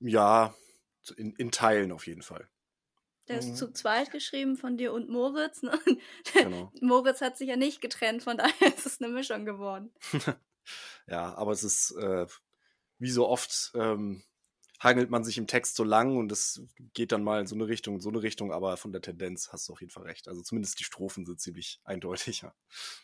[0.00, 0.54] Ja,
[1.16, 2.48] in, in Teilen auf jeden Fall.
[3.28, 3.40] Der Mhm.
[3.52, 5.62] ist zu zweit geschrieben von dir und Moritz.
[5.62, 5.72] Ne?
[6.32, 6.72] Genau.
[6.80, 9.90] Moritz hat sich ja nicht getrennt, von daher ist es eine Mischung geworden.
[11.08, 12.26] Ja, aber es ist äh,
[12.98, 14.22] wie so oft ähm,
[14.78, 16.62] hangelt man sich im Text so lang und es
[16.94, 19.48] geht dann mal in so eine Richtung, in so eine Richtung, aber von der Tendenz
[19.52, 20.28] hast du auf jeden Fall recht.
[20.28, 22.42] Also zumindest die Strophen sind ziemlich eindeutig.
[22.42, 22.54] Ja.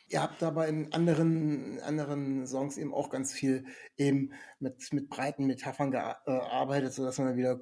[0.06, 3.64] Ihr habt aber in anderen, anderen Songs eben auch ganz viel
[3.96, 7.60] eben mit, mit breiten Metaphern gearbeitet, sodass man dann wieder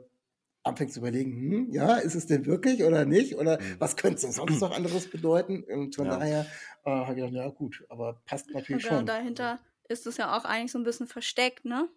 [0.67, 3.37] anfängt zu überlegen, hm, ja, ist es denn wirklich oder nicht?
[3.37, 3.79] Oder Mhm.
[3.79, 5.65] was könnte es denn sonst noch anderes bedeuten?
[5.65, 6.11] Und von Ja.
[6.11, 6.49] daher
[6.85, 9.03] äh, habe ich gedacht, ja gut, aber passt Und natürlich genau schon.
[9.03, 11.89] dahinter ist es ja auch eigentlich so ein bisschen versteckt, ne?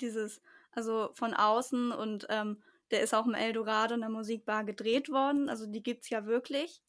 [0.00, 5.10] Dieses, also von außen und ähm, der ist auch im Eldorado in der Musikbar gedreht
[5.10, 5.48] worden.
[5.48, 6.82] Also die gibt's ja wirklich.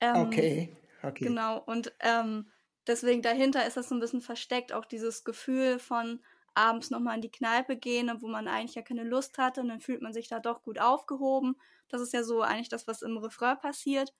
[0.00, 1.28] Ähm, Okay, okay.
[1.28, 2.50] Genau, und ähm,
[2.86, 7.22] deswegen dahinter ist das so ein bisschen versteckt, auch dieses Gefühl von abends nochmal in
[7.22, 10.28] die Kneipe gehen, wo man eigentlich ja keine Lust hatte und dann fühlt man sich
[10.28, 11.56] da doch gut aufgehoben.
[11.88, 14.14] Das ist ja so eigentlich das, was im Refrain passiert.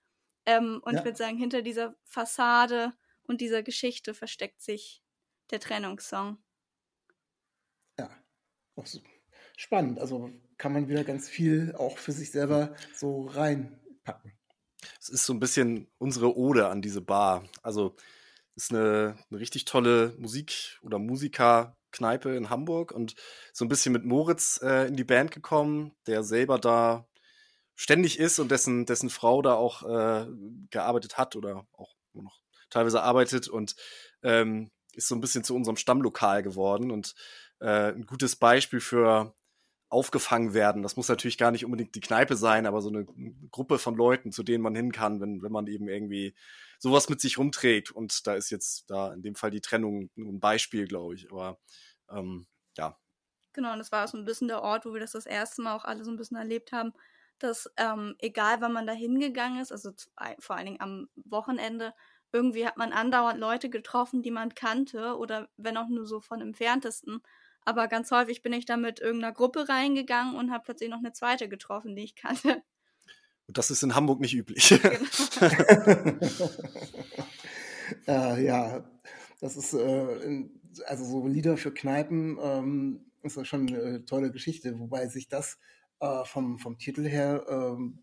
[0.47, 0.99] Ähm, und Ja.
[0.99, 2.93] ich würde sagen, hinter dieser Fassade
[3.25, 5.03] und dieser Geschichte versteckt sich
[5.51, 6.39] der Trennungssong.
[7.99, 8.11] Ja,
[8.77, 9.01] auch so.
[9.57, 9.99] spannend.
[10.01, 14.33] Also kann man wieder ganz viel auch für sich selber so reinpacken.
[15.01, 17.45] Es ist so ein bisschen unsere Ode an diese Bar.
[17.63, 17.97] Also
[18.57, 20.99] es ist eine, eine richtig tolle Musik- oder
[21.93, 23.15] Musikerkneipe in Hamburg und
[23.53, 27.07] so ein bisschen mit Moritz äh, in die Band gekommen, der selber da
[27.75, 30.27] ständig ist und dessen, dessen Frau da auch äh,
[30.71, 33.77] gearbeitet hat oder auch noch teilweise arbeitet und
[34.23, 37.15] ähm, ist so ein bisschen zu unserem Stammlokal geworden und
[37.61, 39.35] äh, ein gutes Beispiel für
[39.93, 40.83] aufgefangen werden.
[40.83, 43.05] Das muss natürlich gar nicht unbedingt die Kneipe sein, aber so eine
[43.51, 46.35] Gruppe von Leuten, zu denen man hin kann, wenn, wenn man eben irgendwie
[46.79, 47.91] sowas mit sich rumträgt.
[47.91, 51.31] Und da ist jetzt da in dem Fall die Trennung ein Beispiel, glaube ich.
[51.31, 51.59] Aber
[52.11, 52.99] ähm, ja,
[53.53, 55.75] Genau, und das war so ein bisschen der Ort, wo wir das das erste Mal
[55.75, 56.93] auch alle so ein bisschen erlebt haben,
[57.39, 59.93] dass ähm, egal wann man da hingegangen ist, also
[60.39, 61.95] vor allen Dingen am Wochenende,
[62.33, 66.41] irgendwie hat man andauernd Leute getroffen, die man kannte oder wenn auch nur so von
[66.41, 67.23] entferntesten.
[67.65, 71.13] Aber ganz häufig bin ich da mit irgendeiner Gruppe reingegangen und habe plötzlich noch eine
[71.13, 72.63] zweite getroffen, die ich kannte.
[73.47, 74.73] und das ist in Hamburg nicht üblich.
[78.07, 78.85] äh, ja,
[79.41, 84.31] das ist äh, in- also so Lieder für Kneipen ähm, ist das schon eine tolle
[84.33, 85.59] Geschichte, wobei sich das
[86.01, 88.03] äh, vom, vom Titel her ähm,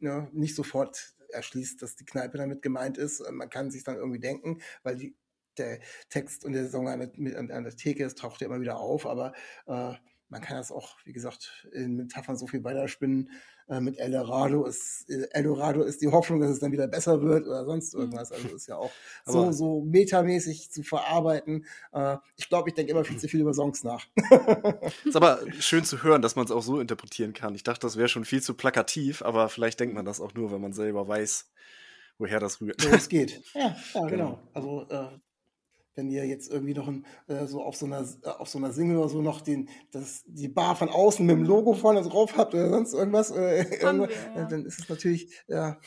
[0.00, 3.20] ja, nicht sofort erschließt, dass die Kneipe damit gemeint ist.
[3.20, 5.14] Äh, Man kann sich dann irgendwie denken, weil die,
[5.58, 8.60] der Text und der Song an der, mit, an der Theke ist, taucht ja immer
[8.60, 9.32] wieder auf, aber
[9.66, 9.94] äh,
[10.30, 13.30] man kann das auch, wie gesagt, in Metaphern so viel weiterspinnen.
[13.68, 17.46] Äh, mit Eldorado ist, äh, Eldorado ist die Hoffnung, dass es dann wieder besser wird
[17.46, 18.32] oder sonst irgendwas.
[18.32, 18.90] Also ist ja auch
[19.26, 21.66] so, so metamäßig zu verarbeiten.
[21.92, 24.06] Äh, ich glaube, ich denke immer viel zu viel über Songs nach.
[25.04, 27.54] ist aber schön zu hören, dass man es auch so interpretieren kann.
[27.54, 30.52] Ich dachte, das wäre schon viel zu plakativ, aber vielleicht denkt man das auch nur,
[30.52, 31.50] wenn man selber weiß,
[32.18, 32.80] woher das rührt.
[32.80, 33.42] So es geht.
[33.54, 34.38] Ja, ja genau.
[34.52, 35.08] Also äh,
[35.98, 38.72] wenn ihr jetzt irgendwie noch ein, äh, so auf so einer äh, auf so einer
[38.72, 42.36] Single oder so noch den das die Bar von außen mit dem Logo vorne drauf
[42.36, 44.44] habt oder sonst irgendwas, äh, irgendwas wir, ja.
[44.46, 45.78] dann ist es natürlich ja.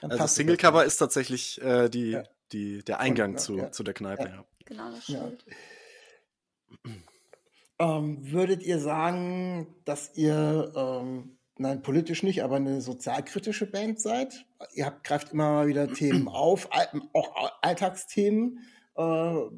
[0.00, 2.22] dann Also Singlecover ist tatsächlich äh, die, Ja.
[2.52, 3.72] die, der Eingang Ja, zu, ja.
[3.72, 4.22] zu der Kneipe.
[4.22, 4.28] Ja.
[4.36, 4.44] Ja.
[4.64, 5.18] Genau, das Ja.
[5.26, 5.44] stimmt.
[7.78, 14.44] Ähm, würdet ihr sagen, dass ihr, ähm, nein, politisch nicht, aber eine sozialkritische Band seid?
[14.74, 16.68] Ihr habt, greift immer mal wieder Themen auf,
[17.14, 18.58] auch Al- Alltagsthemen.
[19.00, 19.50] Äh,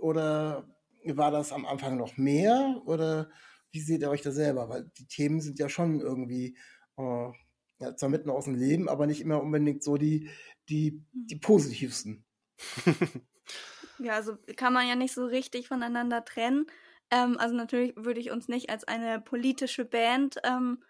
[0.00, 0.66] oder
[1.04, 2.80] war das am Anfang noch mehr?
[2.86, 3.30] Oder
[3.70, 4.68] wie seht ihr euch da selber?
[4.68, 6.56] Weil die Themen sind ja schon irgendwie,
[6.96, 7.30] äh,
[7.78, 10.30] ja, zwar mitten aus dem Leben, aber nicht immer unbedingt so die,
[10.68, 12.24] die, die positivsten.
[14.02, 16.66] Ja, also kann man ja nicht so richtig voneinander trennen.
[17.10, 20.82] Ähm, also natürlich würde ich uns nicht als eine politische Band ähm,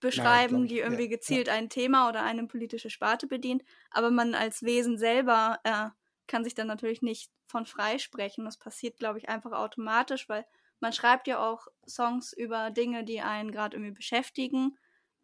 [0.00, 1.10] beschreiben, ich, die ja, irgendwie ja.
[1.10, 3.64] gezielt ein Thema oder eine politische Sparte bedient.
[3.90, 5.88] Aber man als Wesen selber äh,
[6.26, 8.44] kann sich dann natürlich nicht von freisprechen.
[8.44, 10.44] Das passiert, glaube ich, einfach automatisch, weil
[10.80, 14.76] man schreibt ja auch Songs über Dinge, die einen gerade irgendwie beschäftigen.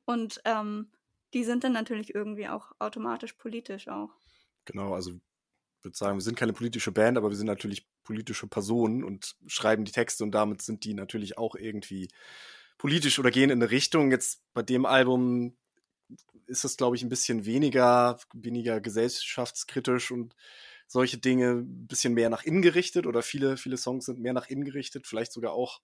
[0.04, 0.90] Und ähm,
[1.34, 4.10] die sind dann natürlich irgendwie auch automatisch politisch auch.
[4.64, 8.46] Genau, also ich würde sagen, wir sind keine politische Band, aber wir sind natürlich politische
[8.46, 12.08] Personen und schreiben die Texte und damit sind die natürlich auch irgendwie
[12.78, 14.10] politisch oder gehen in eine Richtung.
[14.10, 15.56] Jetzt bei dem Album
[16.46, 20.34] ist es, glaube ich, ein bisschen weniger, weniger gesellschaftskritisch und
[20.92, 24.48] solche Dinge ein bisschen mehr nach innen gerichtet oder viele, viele Songs sind mehr nach
[24.48, 25.80] innen gerichtet, vielleicht sogar auch,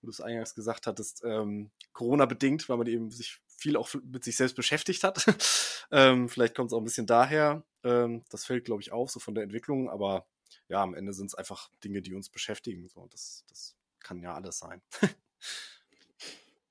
[0.00, 4.24] wo du es eingangs gesagt hattest, ähm, Corona-bedingt, weil man eben sich viel auch mit
[4.24, 5.24] sich selbst beschäftigt hat.
[5.92, 7.62] ähm, vielleicht kommt es auch ein bisschen daher.
[7.84, 10.26] Ähm, das fällt, glaube ich, auf, so von der Entwicklung, aber
[10.66, 12.88] ja, am Ende sind es einfach Dinge, die uns beschäftigen.
[12.88, 14.82] So, das, das kann ja alles sein.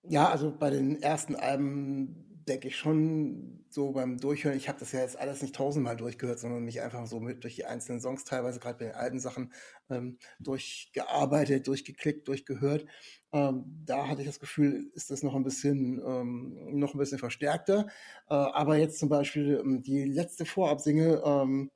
[0.04, 4.92] Ja, also bei den ersten Alben denke ich schon so beim Durchhören, ich habe das
[4.92, 8.26] ja jetzt alles nicht tausendmal durchgehört, sondern mich einfach so mit durch die einzelnen Songs,
[8.26, 9.54] teilweise gerade bei den alten Sachen,
[9.90, 12.86] ähm, durchgearbeitet, durchgeklickt, durchgehört.
[13.32, 17.20] Ähm, da hatte ich das Gefühl, ist das noch ein bisschen, ähm, noch ein bisschen
[17.20, 17.88] verstärkter.
[18.30, 21.72] Äh, aber jetzt zum Beispiel ähm, die letzte Vorabsingle, ähm,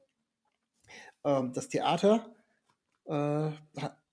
[1.24, 2.36] ähm, das Theater,
[3.06, 3.52] äh,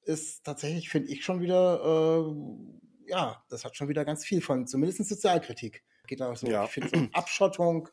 [0.05, 4.67] ist tatsächlich, finde ich, schon wieder, äh, ja, das hat schon wieder ganz viel von,
[4.67, 5.85] zumindest Sozialkritik.
[6.11, 6.65] Geht da so, Ja.
[6.65, 7.89] ich finde so Abschottung.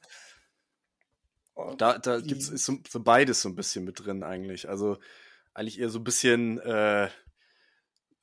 [1.54, 4.68] und Da, da die- gibt es so, so beides so ein bisschen mit drin eigentlich.
[4.68, 4.98] Also
[5.54, 7.06] eigentlich eher so ein bisschen, äh,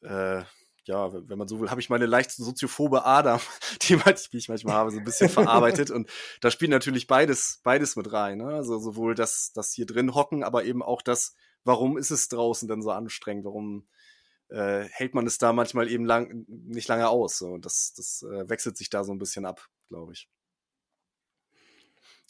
[0.02, 0.42] äh,
[0.86, 3.40] ja, wenn man so will, habe ich meine leicht soziophobe Ader,
[3.88, 3.94] die
[4.36, 5.92] ich manchmal habe, so ein bisschen verarbeitet.
[5.92, 8.38] Und da spielt natürlich beides, beides mit rein.
[8.38, 8.48] Ne?
[8.48, 12.66] Also sowohl das, das hier drin hocken, aber eben auch das, warum ist es draußen
[12.68, 13.44] denn so anstrengend?
[13.44, 13.86] Warum
[14.48, 17.38] äh, hält man es da manchmal eben lang, nicht lange aus?
[17.38, 17.48] So?
[17.52, 20.28] Und das, das äh, wechselt sich da so ein bisschen ab, glaube ich.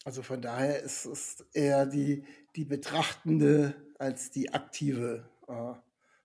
[0.05, 5.75] Also von daher ist es eher die, die betrachtende als die aktive äh,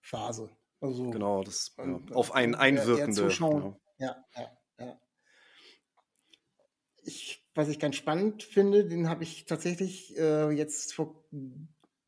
[0.02, 0.50] Phase.
[0.82, 3.14] Also Genau, das ja, äh, auf einen eher- eher einwirkende.
[3.14, 3.62] zuschauen.
[3.62, 3.82] Genau.
[3.98, 5.02] Ja, ja, ja.
[7.04, 11.24] Ich, was ich ganz spannend finde, den habe ich tatsächlich äh, jetzt vor,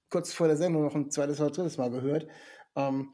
[0.10, 2.28] kurz vor der Sendung noch ein zweites oder drittes Mal gehört.
[2.76, 3.14] Ähm,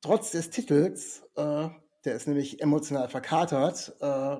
[0.00, 1.68] trotz des Titels, äh,
[2.04, 4.36] der ist nämlich emotional verkatert, äh,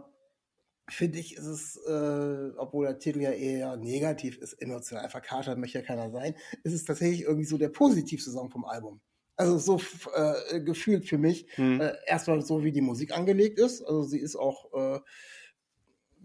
[0.88, 5.78] finde ich, ist es, äh, obwohl der Titel ja eher negativ ist, emotional verkatert, möchte
[5.78, 9.00] ja keiner sein, ist es tatsächlich irgendwie so der positivste Song vom Album.
[9.36, 9.80] Also so
[10.14, 11.46] äh, gefühlt für mich.
[11.54, 11.80] Hm.
[11.80, 13.80] Äh, erstmal so, wie die Musik angelegt ist.
[13.82, 15.00] Also sie ist auch, äh,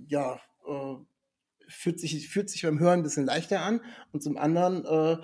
[0.08, 0.96] ja, äh,
[1.70, 3.82] fühlt, sich, fühlt sich beim Hören ein bisschen leichter an.
[4.12, 5.24] Und zum anderen äh,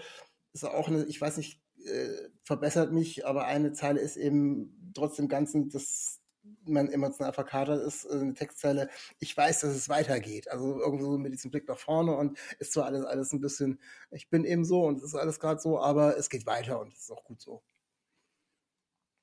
[0.54, 5.28] ist auch eine, ich weiß nicht, äh, verbessert mich, aber eine Zeile ist eben trotzdem
[5.28, 6.22] Ganzen, dass
[6.65, 8.89] man emotional verkatert ist, äh, eine Textzeile,
[9.20, 10.50] ich weiß, dass es weitergeht.
[10.50, 13.80] Also irgendwie so mit diesem Blick nach vorne und ist zwar alles, alles ein bisschen,
[14.12, 16.94] ich bin eben so und es ist alles gerade so, aber es geht weiter und
[16.94, 17.62] es ist auch gut so.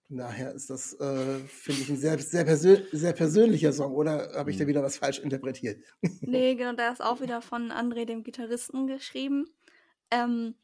[0.09, 3.93] Von daher ist das, äh, finde ich, ein sehr, sehr, persö sehr persönlicher Song.
[3.95, 5.85] Oder habe ich da wieder was falsch interpretiert?
[6.23, 9.45] Nee, genau, der ist auch wieder von André, dem Gitarristen, geschrieben.
[10.11, 10.55] Ähm,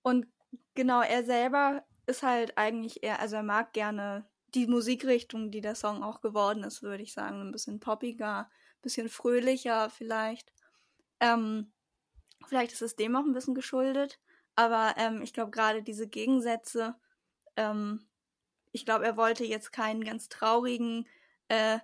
[0.00, 0.26] und
[0.74, 5.74] genau, er selber ist halt eigentlich eher, also er mag gerne die Musikrichtung, die der
[5.74, 7.40] Song auch geworden ist, würde ich sagen.
[7.40, 10.52] Ein bisschen poppiger, ein bisschen fröhlicher vielleicht.
[11.20, 11.72] Ähm,
[12.46, 14.20] vielleicht ist es dem auch ein bisschen geschuldet.
[14.54, 16.94] Aber ähm, ich glaube, gerade diese Gegensätze,
[17.56, 18.06] ähm,
[18.72, 21.08] ich glaube, er wollte jetzt keinen ganz traurigen,
[21.48, 21.78] äh,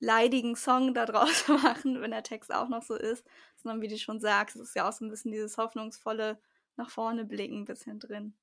[0.00, 3.24] leidigen Song daraus machen, wenn der Text auch noch so ist,
[3.56, 6.40] sondern wie du schon sagst, es ist ja auch so ein bisschen dieses hoffnungsvolle
[6.80, 8.34] nach vorne blicken ein bisschen drin.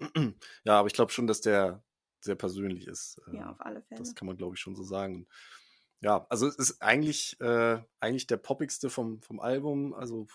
[0.64, 1.82] Ja, aber ich glaube schon, dass der
[2.20, 3.20] sehr persönlich ist.
[3.32, 4.00] Ja, Ähm, auf alle Fälle.
[4.00, 5.26] Das kann man, glaube ich, schon so sagen.
[6.00, 9.94] Ja, also es ist eigentlich, äh, eigentlich der poppigste vom, vom Album.
[9.94, 10.26] Also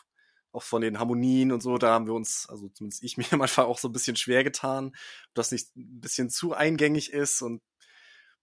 [0.52, 3.66] auch von den Harmonien und so, da haben wir uns, also zumindest ich mir manchmal
[3.68, 7.62] auch so ein bisschen schwer getan, ob das nicht ein bisschen zu eingängig ist und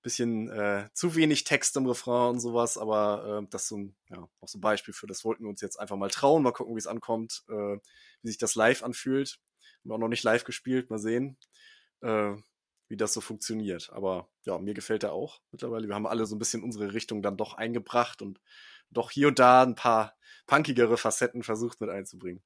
[0.02, 3.96] bisschen äh, zu wenig Text im Refrain und sowas, aber äh, das ist so ein,
[4.10, 6.52] ja, auch so ein Beispiel für, das wollten wir uns jetzt einfach mal trauen, mal
[6.52, 7.78] gucken, wie es ankommt, äh,
[8.22, 9.40] wie sich das live anfühlt.
[9.80, 11.36] Haben wir auch noch nicht live gespielt, mal sehen,
[12.00, 12.34] äh,
[12.88, 13.90] wie das so funktioniert.
[13.92, 15.88] Aber ja, mir gefällt er auch mittlerweile.
[15.88, 18.40] Wir haben alle so ein bisschen unsere Richtung dann doch eingebracht und
[18.90, 22.42] doch hier und da ein paar punkigere Facetten versucht mit einzubringen.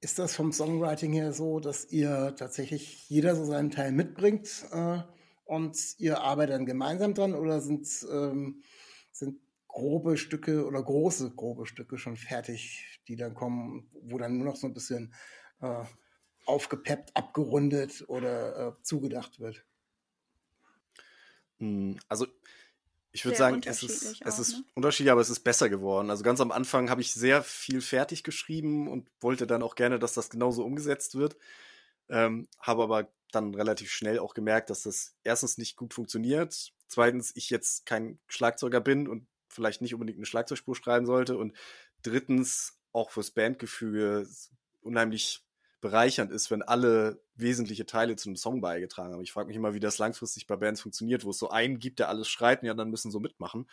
[0.00, 5.02] Ist das vom Songwriting her so, dass ihr tatsächlich jeder so seinen Teil mitbringt äh,
[5.46, 8.62] und ihr arbeitet dann gemeinsam dran oder sind, ähm,
[9.12, 14.46] sind grobe Stücke oder große grobe Stücke schon fertig, die dann kommen, wo dann nur
[14.46, 15.14] noch so ein bisschen
[15.60, 15.84] äh,
[16.46, 19.64] aufgepeppt, abgerundet oder äh, zugedacht wird?
[21.58, 22.26] Hm, also
[23.12, 24.64] ich würde sagen, es ist, auch, es ist ne?
[24.74, 26.10] unterschiedlich, aber es ist besser geworden.
[26.10, 29.98] Also ganz am Anfang habe ich sehr viel fertig geschrieben und wollte dann auch gerne,
[29.98, 31.36] dass das genauso umgesetzt wird.
[32.08, 36.72] Ähm, habe aber dann relativ schnell auch gemerkt, dass das erstens nicht gut funktioniert.
[36.86, 41.36] Zweitens, ich jetzt kein Schlagzeuger bin und vielleicht nicht unbedingt eine Schlagzeugspur schreiben sollte.
[41.36, 41.54] Und
[42.02, 44.26] drittens, auch fürs Bandgefüge
[44.80, 45.44] unheimlich
[45.82, 49.22] bereichernd ist, wenn alle wesentliche Teile zu einem Song beigetragen haben.
[49.22, 51.98] Ich frage mich immer, wie das langfristig bei Bands funktioniert, wo es so einen gibt,
[51.98, 53.68] der alles schreit und ja, dann müssen so mitmachen.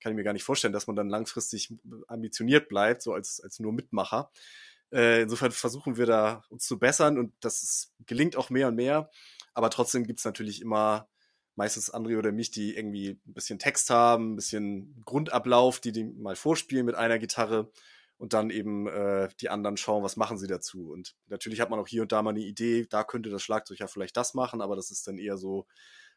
[0.00, 1.72] Kann ich mir gar nicht vorstellen, dass man dann langfristig
[2.06, 4.30] ambitioniert bleibt, so als, als nur Mitmacher.
[4.92, 8.76] Äh, insofern versuchen wir da uns zu bessern und das ist, gelingt auch mehr und
[8.76, 9.10] mehr.
[9.54, 11.08] Aber trotzdem gibt es natürlich immer
[11.56, 16.04] meistens André oder mich, die irgendwie ein bisschen Text haben, ein bisschen Grundablauf, die die
[16.04, 17.70] mal vorspielen mit einer Gitarre
[18.16, 20.90] und dann eben äh, die anderen schauen, was machen sie dazu.
[20.90, 23.80] Und natürlich hat man auch hier und da mal eine Idee, da könnte das Schlagzeug
[23.80, 25.66] ja vielleicht das machen, aber das ist dann eher so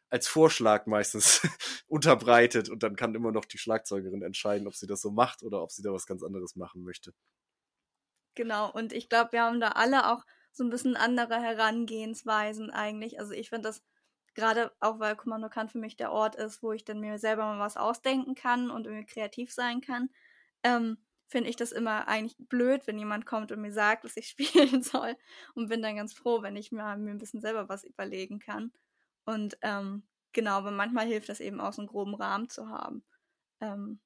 [0.08, 1.40] als Vorschlag meistens
[1.88, 5.62] unterbreitet und dann kann immer noch die Schlagzeugerin entscheiden, ob sie das so macht oder
[5.62, 7.12] ob sie da was ganz anderes machen möchte.
[8.34, 13.18] Genau, und ich glaube, wir haben da alle auch so ein bisschen andere Herangehensweisen eigentlich.
[13.18, 13.82] Also ich finde das
[14.34, 17.44] gerade auch, weil Kommando kann für mich der Ort ist, wo ich dann mir selber
[17.44, 20.10] mal was ausdenken kann und irgendwie kreativ sein kann.
[20.62, 24.28] Ähm, finde ich das immer eigentlich blöd, wenn jemand kommt und mir sagt, was ich
[24.28, 25.16] spielen soll.
[25.54, 28.72] Und bin dann ganz froh, wenn ich mir, mir ein bisschen selber was überlegen kann.
[29.24, 33.04] Und ähm, genau, aber manchmal hilft das eben auch, so einen groben Rahmen zu haben.
[33.60, 34.00] Ähm,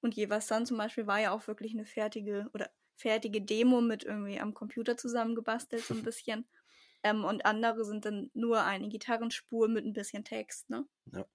[0.00, 4.04] und jeweils dann zum Beispiel war ja auch wirklich eine fertige oder fertige Demo mit
[4.04, 6.48] irgendwie am Computer zusammengebastelt, so ein bisschen.
[7.02, 10.86] Ähm, und andere sind dann nur eine Gitarrenspur mit ein bisschen Text, ne?
[11.12, 11.26] Ja.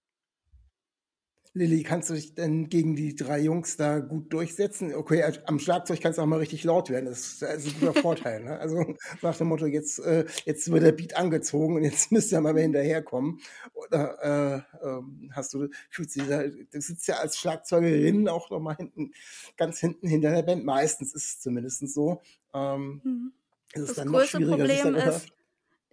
[1.55, 4.95] Lilly, kannst du dich denn gegen die drei Jungs da gut durchsetzen?
[4.95, 7.05] Okay, also am Schlagzeug kannst du auch mal richtig laut werden.
[7.05, 8.43] Das ist, das ein guter Vorteil.
[8.43, 8.57] Ne?
[8.59, 12.41] Also nach dem Motto, jetzt, äh, jetzt wird der Beat angezogen und jetzt müsst ihr
[12.41, 13.39] mal wieder hinterherkommen.
[13.75, 18.75] Oder äh, äh, hast du, fühlst du, du sitzt ja als Schlagzeugerin auch noch mal
[18.75, 19.11] hinten,
[19.55, 20.65] ganz hinten hinter der Band.
[20.65, 22.23] Meistens ist es zumindest so.
[22.55, 23.33] Ähm, mhm.
[23.73, 25.32] Ist das dann noch schwieriger, Problem ist,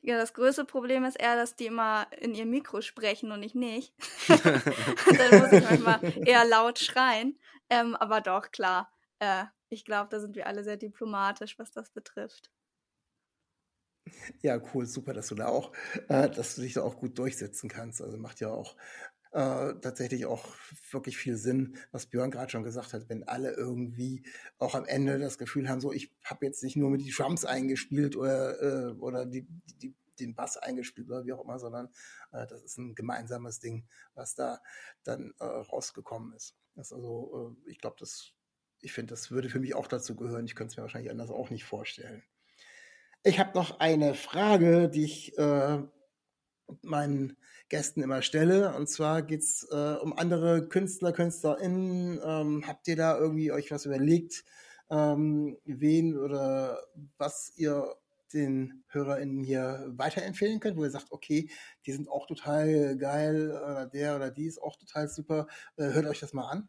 [0.03, 3.55] ja, das größte Problem ist eher, dass die immer in ihr Mikro sprechen und ich
[3.55, 3.95] nicht.
[4.29, 7.39] dann muss ich manchmal eher laut schreien.
[7.69, 8.93] Ähm, aber doch, klar.
[9.19, 12.51] Äh, ich glaube, da sind wir alle sehr diplomatisch, was das betrifft.
[14.43, 15.73] Ja, cool, super, dass du da auch,
[16.09, 18.03] äh, dass du dich da auch gut durchsetzen kannst.
[18.03, 18.77] Also macht ja auch
[19.33, 20.45] äh, tatsächlich auch
[20.91, 24.25] wirklich viel Sinn, was Björn gerade schon gesagt hat, wenn alle irgendwie
[24.59, 27.45] auch am Ende das Gefühl haben, so ich habe jetzt nicht nur mit die Drums
[27.45, 29.47] eingespielt oder, äh, oder die,
[29.81, 31.89] die, den Bass eingespielt oder wie auch immer, sondern
[32.33, 34.61] äh, das ist ein gemeinsames Ding, was da
[35.05, 36.57] dann äh, rausgekommen ist.
[36.75, 38.33] Das also, äh, ich glaube, das,
[38.81, 40.45] ich finde, das würde für mich auch dazu gehören.
[40.47, 42.23] Ich könnte es mir wahrscheinlich anders auch nicht vorstellen.
[43.23, 45.83] Ich habe noch eine Frage, die ich äh,
[46.83, 47.37] meinen
[47.69, 48.75] Gästen immer stelle.
[48.75, 52.21] Und zwar geht's äh, um andere Künstler, KünstlerInnen.
[52.25, 54.45] Ähm, habt ihr da irgendwie euch was überlegt,
[54.91, 56.83] ähm, wen oder
[57.17, 57.95] was ihr
[58.33, 61.51] den HörerInnen hier weiterempfehlen könnt, wo ihr sagt, okay,
[61.87, 65.47] die sind auch total geil oder der oder die ist auch total super.
[65.77, 66.69] Äh, hört euch das mal an.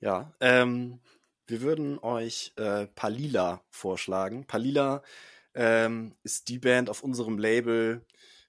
[0.00, 1.00] Ja, ähm,
[1.46, 4.46] wir würden euch äh, Palila vorschlagen.
[4.46, 5.02] Palila
[5.54, 8.04] ähm, ist die Band auf unserem Label,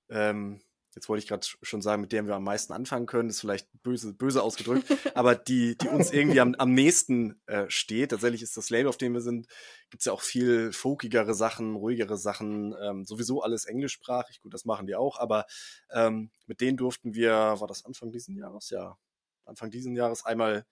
[0.10, 0.62] ähm,
[0.95, 3.68] jetzt wollte ich gerade schon sagen, mit der wir am meisten anfangen können, ist vielleicht
[3.82, 4.86] böse, böse ausgedrückt,
[5.16, 8.12] aber die, die uns irgendwie am, am nächsten äh, steht.
[8.12, 9.47] Tatsächlich ist das Label, auf dem wir sind,
[9.89, 14.88] gibt's ja auch viel folkigere Sachen, ruhigere Sachen, ähm, sowieso alles englischsprachig, gut, das machen
[14.88, 15.45] die auch, aber
[15.91, 18.70] ähm, mit denen durften wir, war das Anfang diesen Jahres?
[18.70, 18.97] Ja,
[19.45, 20.66] Anfang diesen Jahres einmal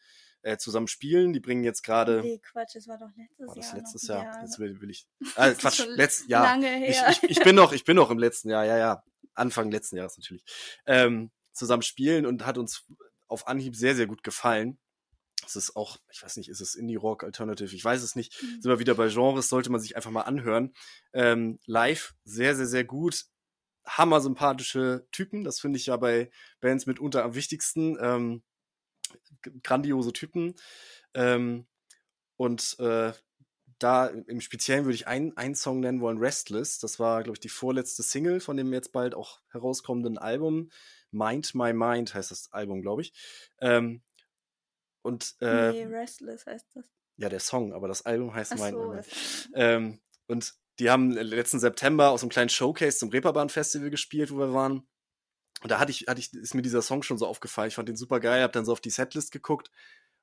[0.44, 1.34] äh, zusammen spielen.
[1.34, 2.22] Die bringen jetzt gerade.
[2.22, 3.78] Nee, Quatsch, es war doch letztes war das Jahr.
[3.78, 4.24] Letztes Jahr.
[4.24, 4.42] Jahr.
[4.42, 5.08] Jetzt will, will ich.
[5.36, 6.44] Ah, Quatsch, letztes Jahr.
[6.62, 7.10] Lange her.
[7.10, 9.04] Ich, ich, ich, bin noch, ich bin noch im letzten Jahr, ja, ja.
[9.34, 10.44] Anfang letzten Jahres natürlich.
[10.86, 12.86] Ähm, zusammen spielen und hat uns
[13.28, 14.78] auf Anhieb sehr, sehr gut gefallen.
[15.46, 18.42] Es ist auch, ich weiß nicht, ist es Indie-Rock, Alternative, ich weiß es nicht.
[18.42, 18.62] Mhm.
[18.62, 20.74] Sind wir wieder bei Genres, sollte man sich einfach mal anhören.
[21.14, 23.26] Ähm, live sehr, sehr, sehr gut.
[23.86, 26.30] Hammer sympathische Typen, das finde ich ja bei
[26.60, 27.98] Bands mitunter am wichtigsten.
[28.00, 28.44] Ähm,
[29.64, 30.56] grandiose Typen.
[31.14, 31.68] Ähm,
[32.38, 33.14] und äh,
[33.80, 36.80] da im Speziellen würde ich einen, einen Song nennen wollen, Restless.
[36.80, 40.70] Das war, glaube ich, die vorletzte Single von dem jetzt bald auch herauskommenden Album.
[41.12, 43.14] Mind My Mind heißt das Album, glaube ich.
[43.60, 44.02] Ähm,
[45.02, 46.86] und äh, nee, Restless heißt das.
[47.18, 49.50] Ja, der Song, aber das Album heißt Ach Mind so, My Mind.
[49.56, 54.38] Ähm, und die haben letzten September aus einem kleinen Showcase zum Reeperbahn Festival gespielt, wo
[54.38, 54.88] wir waren.
[55.62, 57.70] Und da hatte ich, hatte ich, ist mir dieser Song schon so aufgefallen.
[57.70, 59.72] Ich fand den super geil, hab dann so auf die Setlist geguckt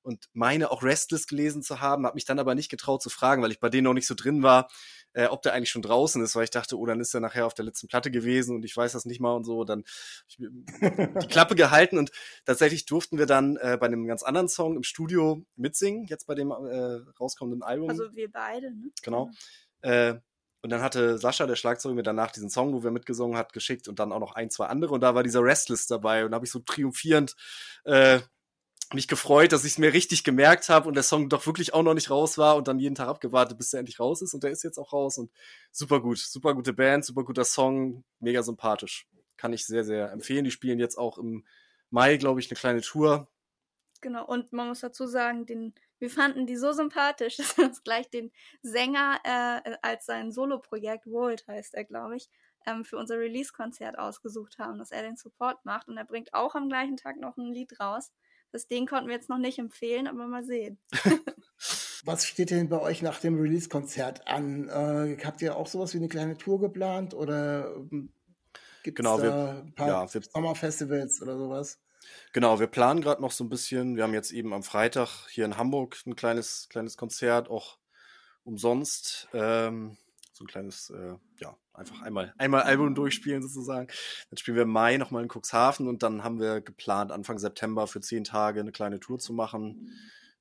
[0.02, 3.42] und meine auch Restless gelesen zu haben, habe mich dann aber nicht getraut zu fragen,
[3.42, 4.68] weil ich bei denen noch nicht so drin war,
[5.12, 7.46] äh, ob der eigentlich schon draußen ist, weil ich dachte, oh, dann ist er nachher
[7.46, 9.64] auf der letzten Platte gewesen und ich weiß das nicht mal und so.
[9.64, 9.84] Dann
[10.28, 12.10] ich mir die Klappe gehalten und
[12.44, 16.34] tatsächlich durften wir dann äh, bei einem ganz anderen Song im Studio mitsingen, jetzt bei
[16.34, 17.90] dem äh, rauskommenden Album.
[17.90, 18.90] Also wir beide, ne?
[19.02, 19.30] Genau.
[19.82, 20.14] Äh,
[20.60, 23.86] und dann hatte Sascha, der Schlagzeuger, mir danach diesen Song, wo wir mitgesungen hat, geschickt
[23.86, 24.92] und dann auch noch ein, zwei andere.
[24.92, 26.24] Und da war dieser Restless dabei.
[26.24, 27.36] Und da habe ich so triumphierend
[27.84, 28.18] äh,
[28.92, 31.82] mich gefreut, dass ich es mir richtig gemerkt habe und der Song doch wirklich auch
[31.82, 34.34] noch nicht raus war und dann jeden Tag abgewartet, bis der endlich raus ist.
[34.34, 35.30] Und der ist jetzt auch raus und
[35.70, 36.18] super gut.
[36.18, 39.06] Super gute Band, super guter Song, mega sympathisch.
[39.36, 40.44] Kann ich sehr, sehr empfehlen.
[40.44, 41.44] Die spielen jetzt auch im
[41.90, 43.28] Mai, glaube ich, eine kleine Tour.
[44.00, 47.82] Genau, und man muss dazu sagen, den, wir fanden die so sympathisch, dass wir uns
[47.82, 48.30] gleich den
[48.62, 52.28] Sänger äh, als sein Soloprojekt, Volt heißt er, glaube ich,
[52.66, 55.88] ähm, für unser Release-Konzert ausgesucht haben, dass er den Support macht.
[55.88, 58.12] Und er bringt auch am gleichen Tag noch ein Lied raus.
[58.52, 60.78] Das Ding konnten wir jetzt noch nicht empfehlen, aber mal sehen.
[62.04, 64.68] Was steht denn bei euch nach dem Release-Konzert an?
[64.68, 69.62] Äh, habt ihr auch sowas wie eine kleine Tour geplant oder gibt es Genau, wir-
[69.64, 71.80] ein paar ja, wir- Sommerfestivals oder sowas?
[72.32, 73.96] Genau, wir planen gerade noch so ein bisschen.
[73.96, 77.78] Wir haben jetzt eben am Freitag hier in Hamburg ein kleines, kleines Konzert, auch
[78.44, 79.28] umsonst.
[79.32, 79.96] Ähm,
[80.32, 83.88] so ein kleines, äh, ja, einfach einmal, einmal Album durchspielen sozusagen.
[84.30, 87.86] Dann spielen wir im Mai nochmal in Cuxhaven und dann haben wir geplant, Anfang September
[87.86, 89.92] für zehn Tage eine kleine Tour zu machen.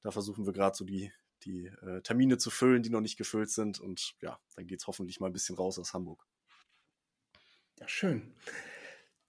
[0.04, 1.12] Da versuchen wir gerade so die,
[1.44, 3.80] die äh, Termine zu füllen, die noch nicht gefüllt sind.
[3.80, 6.24] Und ja, dann geht's hoffentlich mal ein bisschen raus aus Hamburg.
[7.80, 8.36] Ja, schön.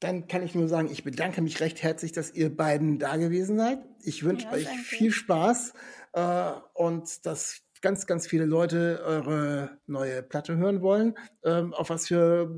[0.01, 3.57] Dann kann ich nur sagen, ich bedanke mich recht herzlich, dass ihr beiden da gewesen
[3.59, 3.79] seid.
[4.03, 4.81] Ich wünsche Ja, euch danke.
[4.83, 5.73] viel Spaß
[6.13, 11.17] äh, und dass ganz, ganz viele Leute eure neue Platte hören wollen.
[11.45, 12.51] Ähm, auf was für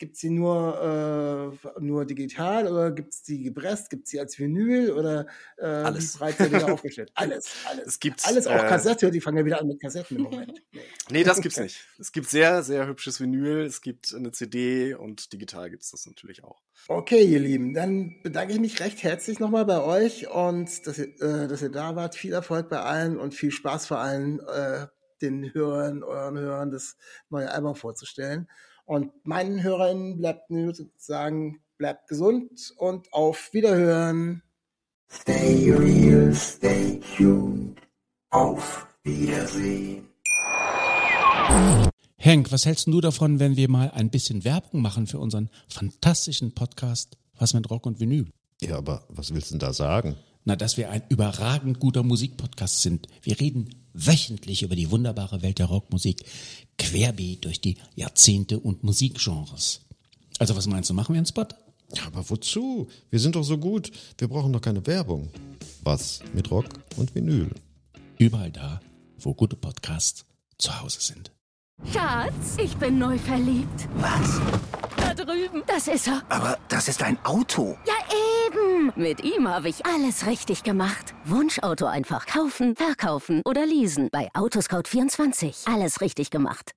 [0.00, 3.90] gibt's die nur äh, nur digital oder gibt's die gepresst?
[3.90, 5.26] Gibt's die als Vinyl oder
[5.58, 6.16] äh, Alles.
[6.16, 7.12] breit da aufgestellt?
[7.14, 7.86] Alles, alles.
[7.86, 9.10] Es gibt alles auch äh, Kassette.
[9.12, 10.62] Die fangen ja wieder an mit Kassetten im Moment.
[11.10, 11.24] Nee.
[11.24, 11.84] Das gibt's nicht.
[11.98, 16.44] Es gibt sehr, sehr hübsches Vinyl, es gibt eine CD und digital gibt's das natürlich
[16.44, 16.62] auch.
[16.88, 21.08] Okay, ihr Lieben, dann bedanke ich mich recht herzlich nochmal bei euch und dass ihr,
[21.20, 22.14] äh, dass ihr da wart.
[22.14, 24.86] Viel Erfolg bei allen und viel Spaß vor allen, äh,
[25.20, 26.96] den Hörern, euren Hörern das
[27.28, 28.48] neue Album vorzustellen.
[28.84, 34.42] Und meinen Hörern bleibt nur zu sagen, bleibt gesund und auf Wiederhören.
[35.10, 37.80] Stay real, stay tuned.
[38.30, 40.06] Auf Wiedersehen.
[42.16, 46.52] Henk, was hältst du davon, wenn wir mal ein bisschen Werbung machen für unseren fantastischen
[46.52, 48.30] Podcast Was mit Rock und Vinyl?
[48.60, 50.16] Ja, aber was willst du denn da sagen?
[50.44, 53.08] Na, dass wir ein überragend guter Musikpodcast sind.
[53.22, 56.24] Wir reden wöchentlich über die wunderbare Welt der Rockmusik,
[56.78, 59.82] querbeet durch die Jahrzehnte und Musikgenres.
[60.38, 61.46] Also was meinst du, machen wir einen Spot?
[61.92, 62.88] Ja, aber wozu?
[63.10, 63.90] Wir sind doch so gut.
[64.18, 65.30] Wir brauchen doch keine Werbung.
[65.82, 66.66] Was mit Rock
[66.96, 67.50] und Vinyl?
[68.18, 68.80] Überall da,
[69.18, 70.24] wo gute Podcasts
[70.58, 71.32] zu Hause sind.
[71.92, 73.88] Schatz, ich bin neu verliebt.
[73.96, 74.40] Was?
[74.96, 75.62] Da drüben.
[75.66, 76.22] Das ist er.
[76.28, 77.76] Aber das ist ein Auto.
[77.86, 77.94] Ja,
[78.46, 78.69] eben.
[79.00, 81.14] Mit ihm habe ich alles richtig gemacht.
[81.24, 84.10] Wunschauto einfach kaufen, verkaufen oder leasen.
[84.12, 85.74] Bei Autoscout24.
[85.74, 86.72] Alles richtig gemacht.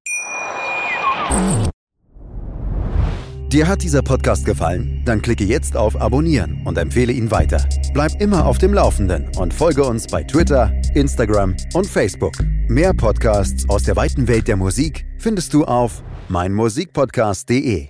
[3.49, 5.01] Dir hat dieser Podcast gefallen?
[5.03, 7.67] Dann klicke jetzt auf Abonnieren und empfehle ihn weiter.
[7.93, 12.35] Bleib immer auf dem Laufenden und folge uns bei Twitter, Instagram und Facebook.
[12.69, 17.89] Mehr Podcasts aus der weiten Welt der Musik findest du auf meinmusikpodcast.de.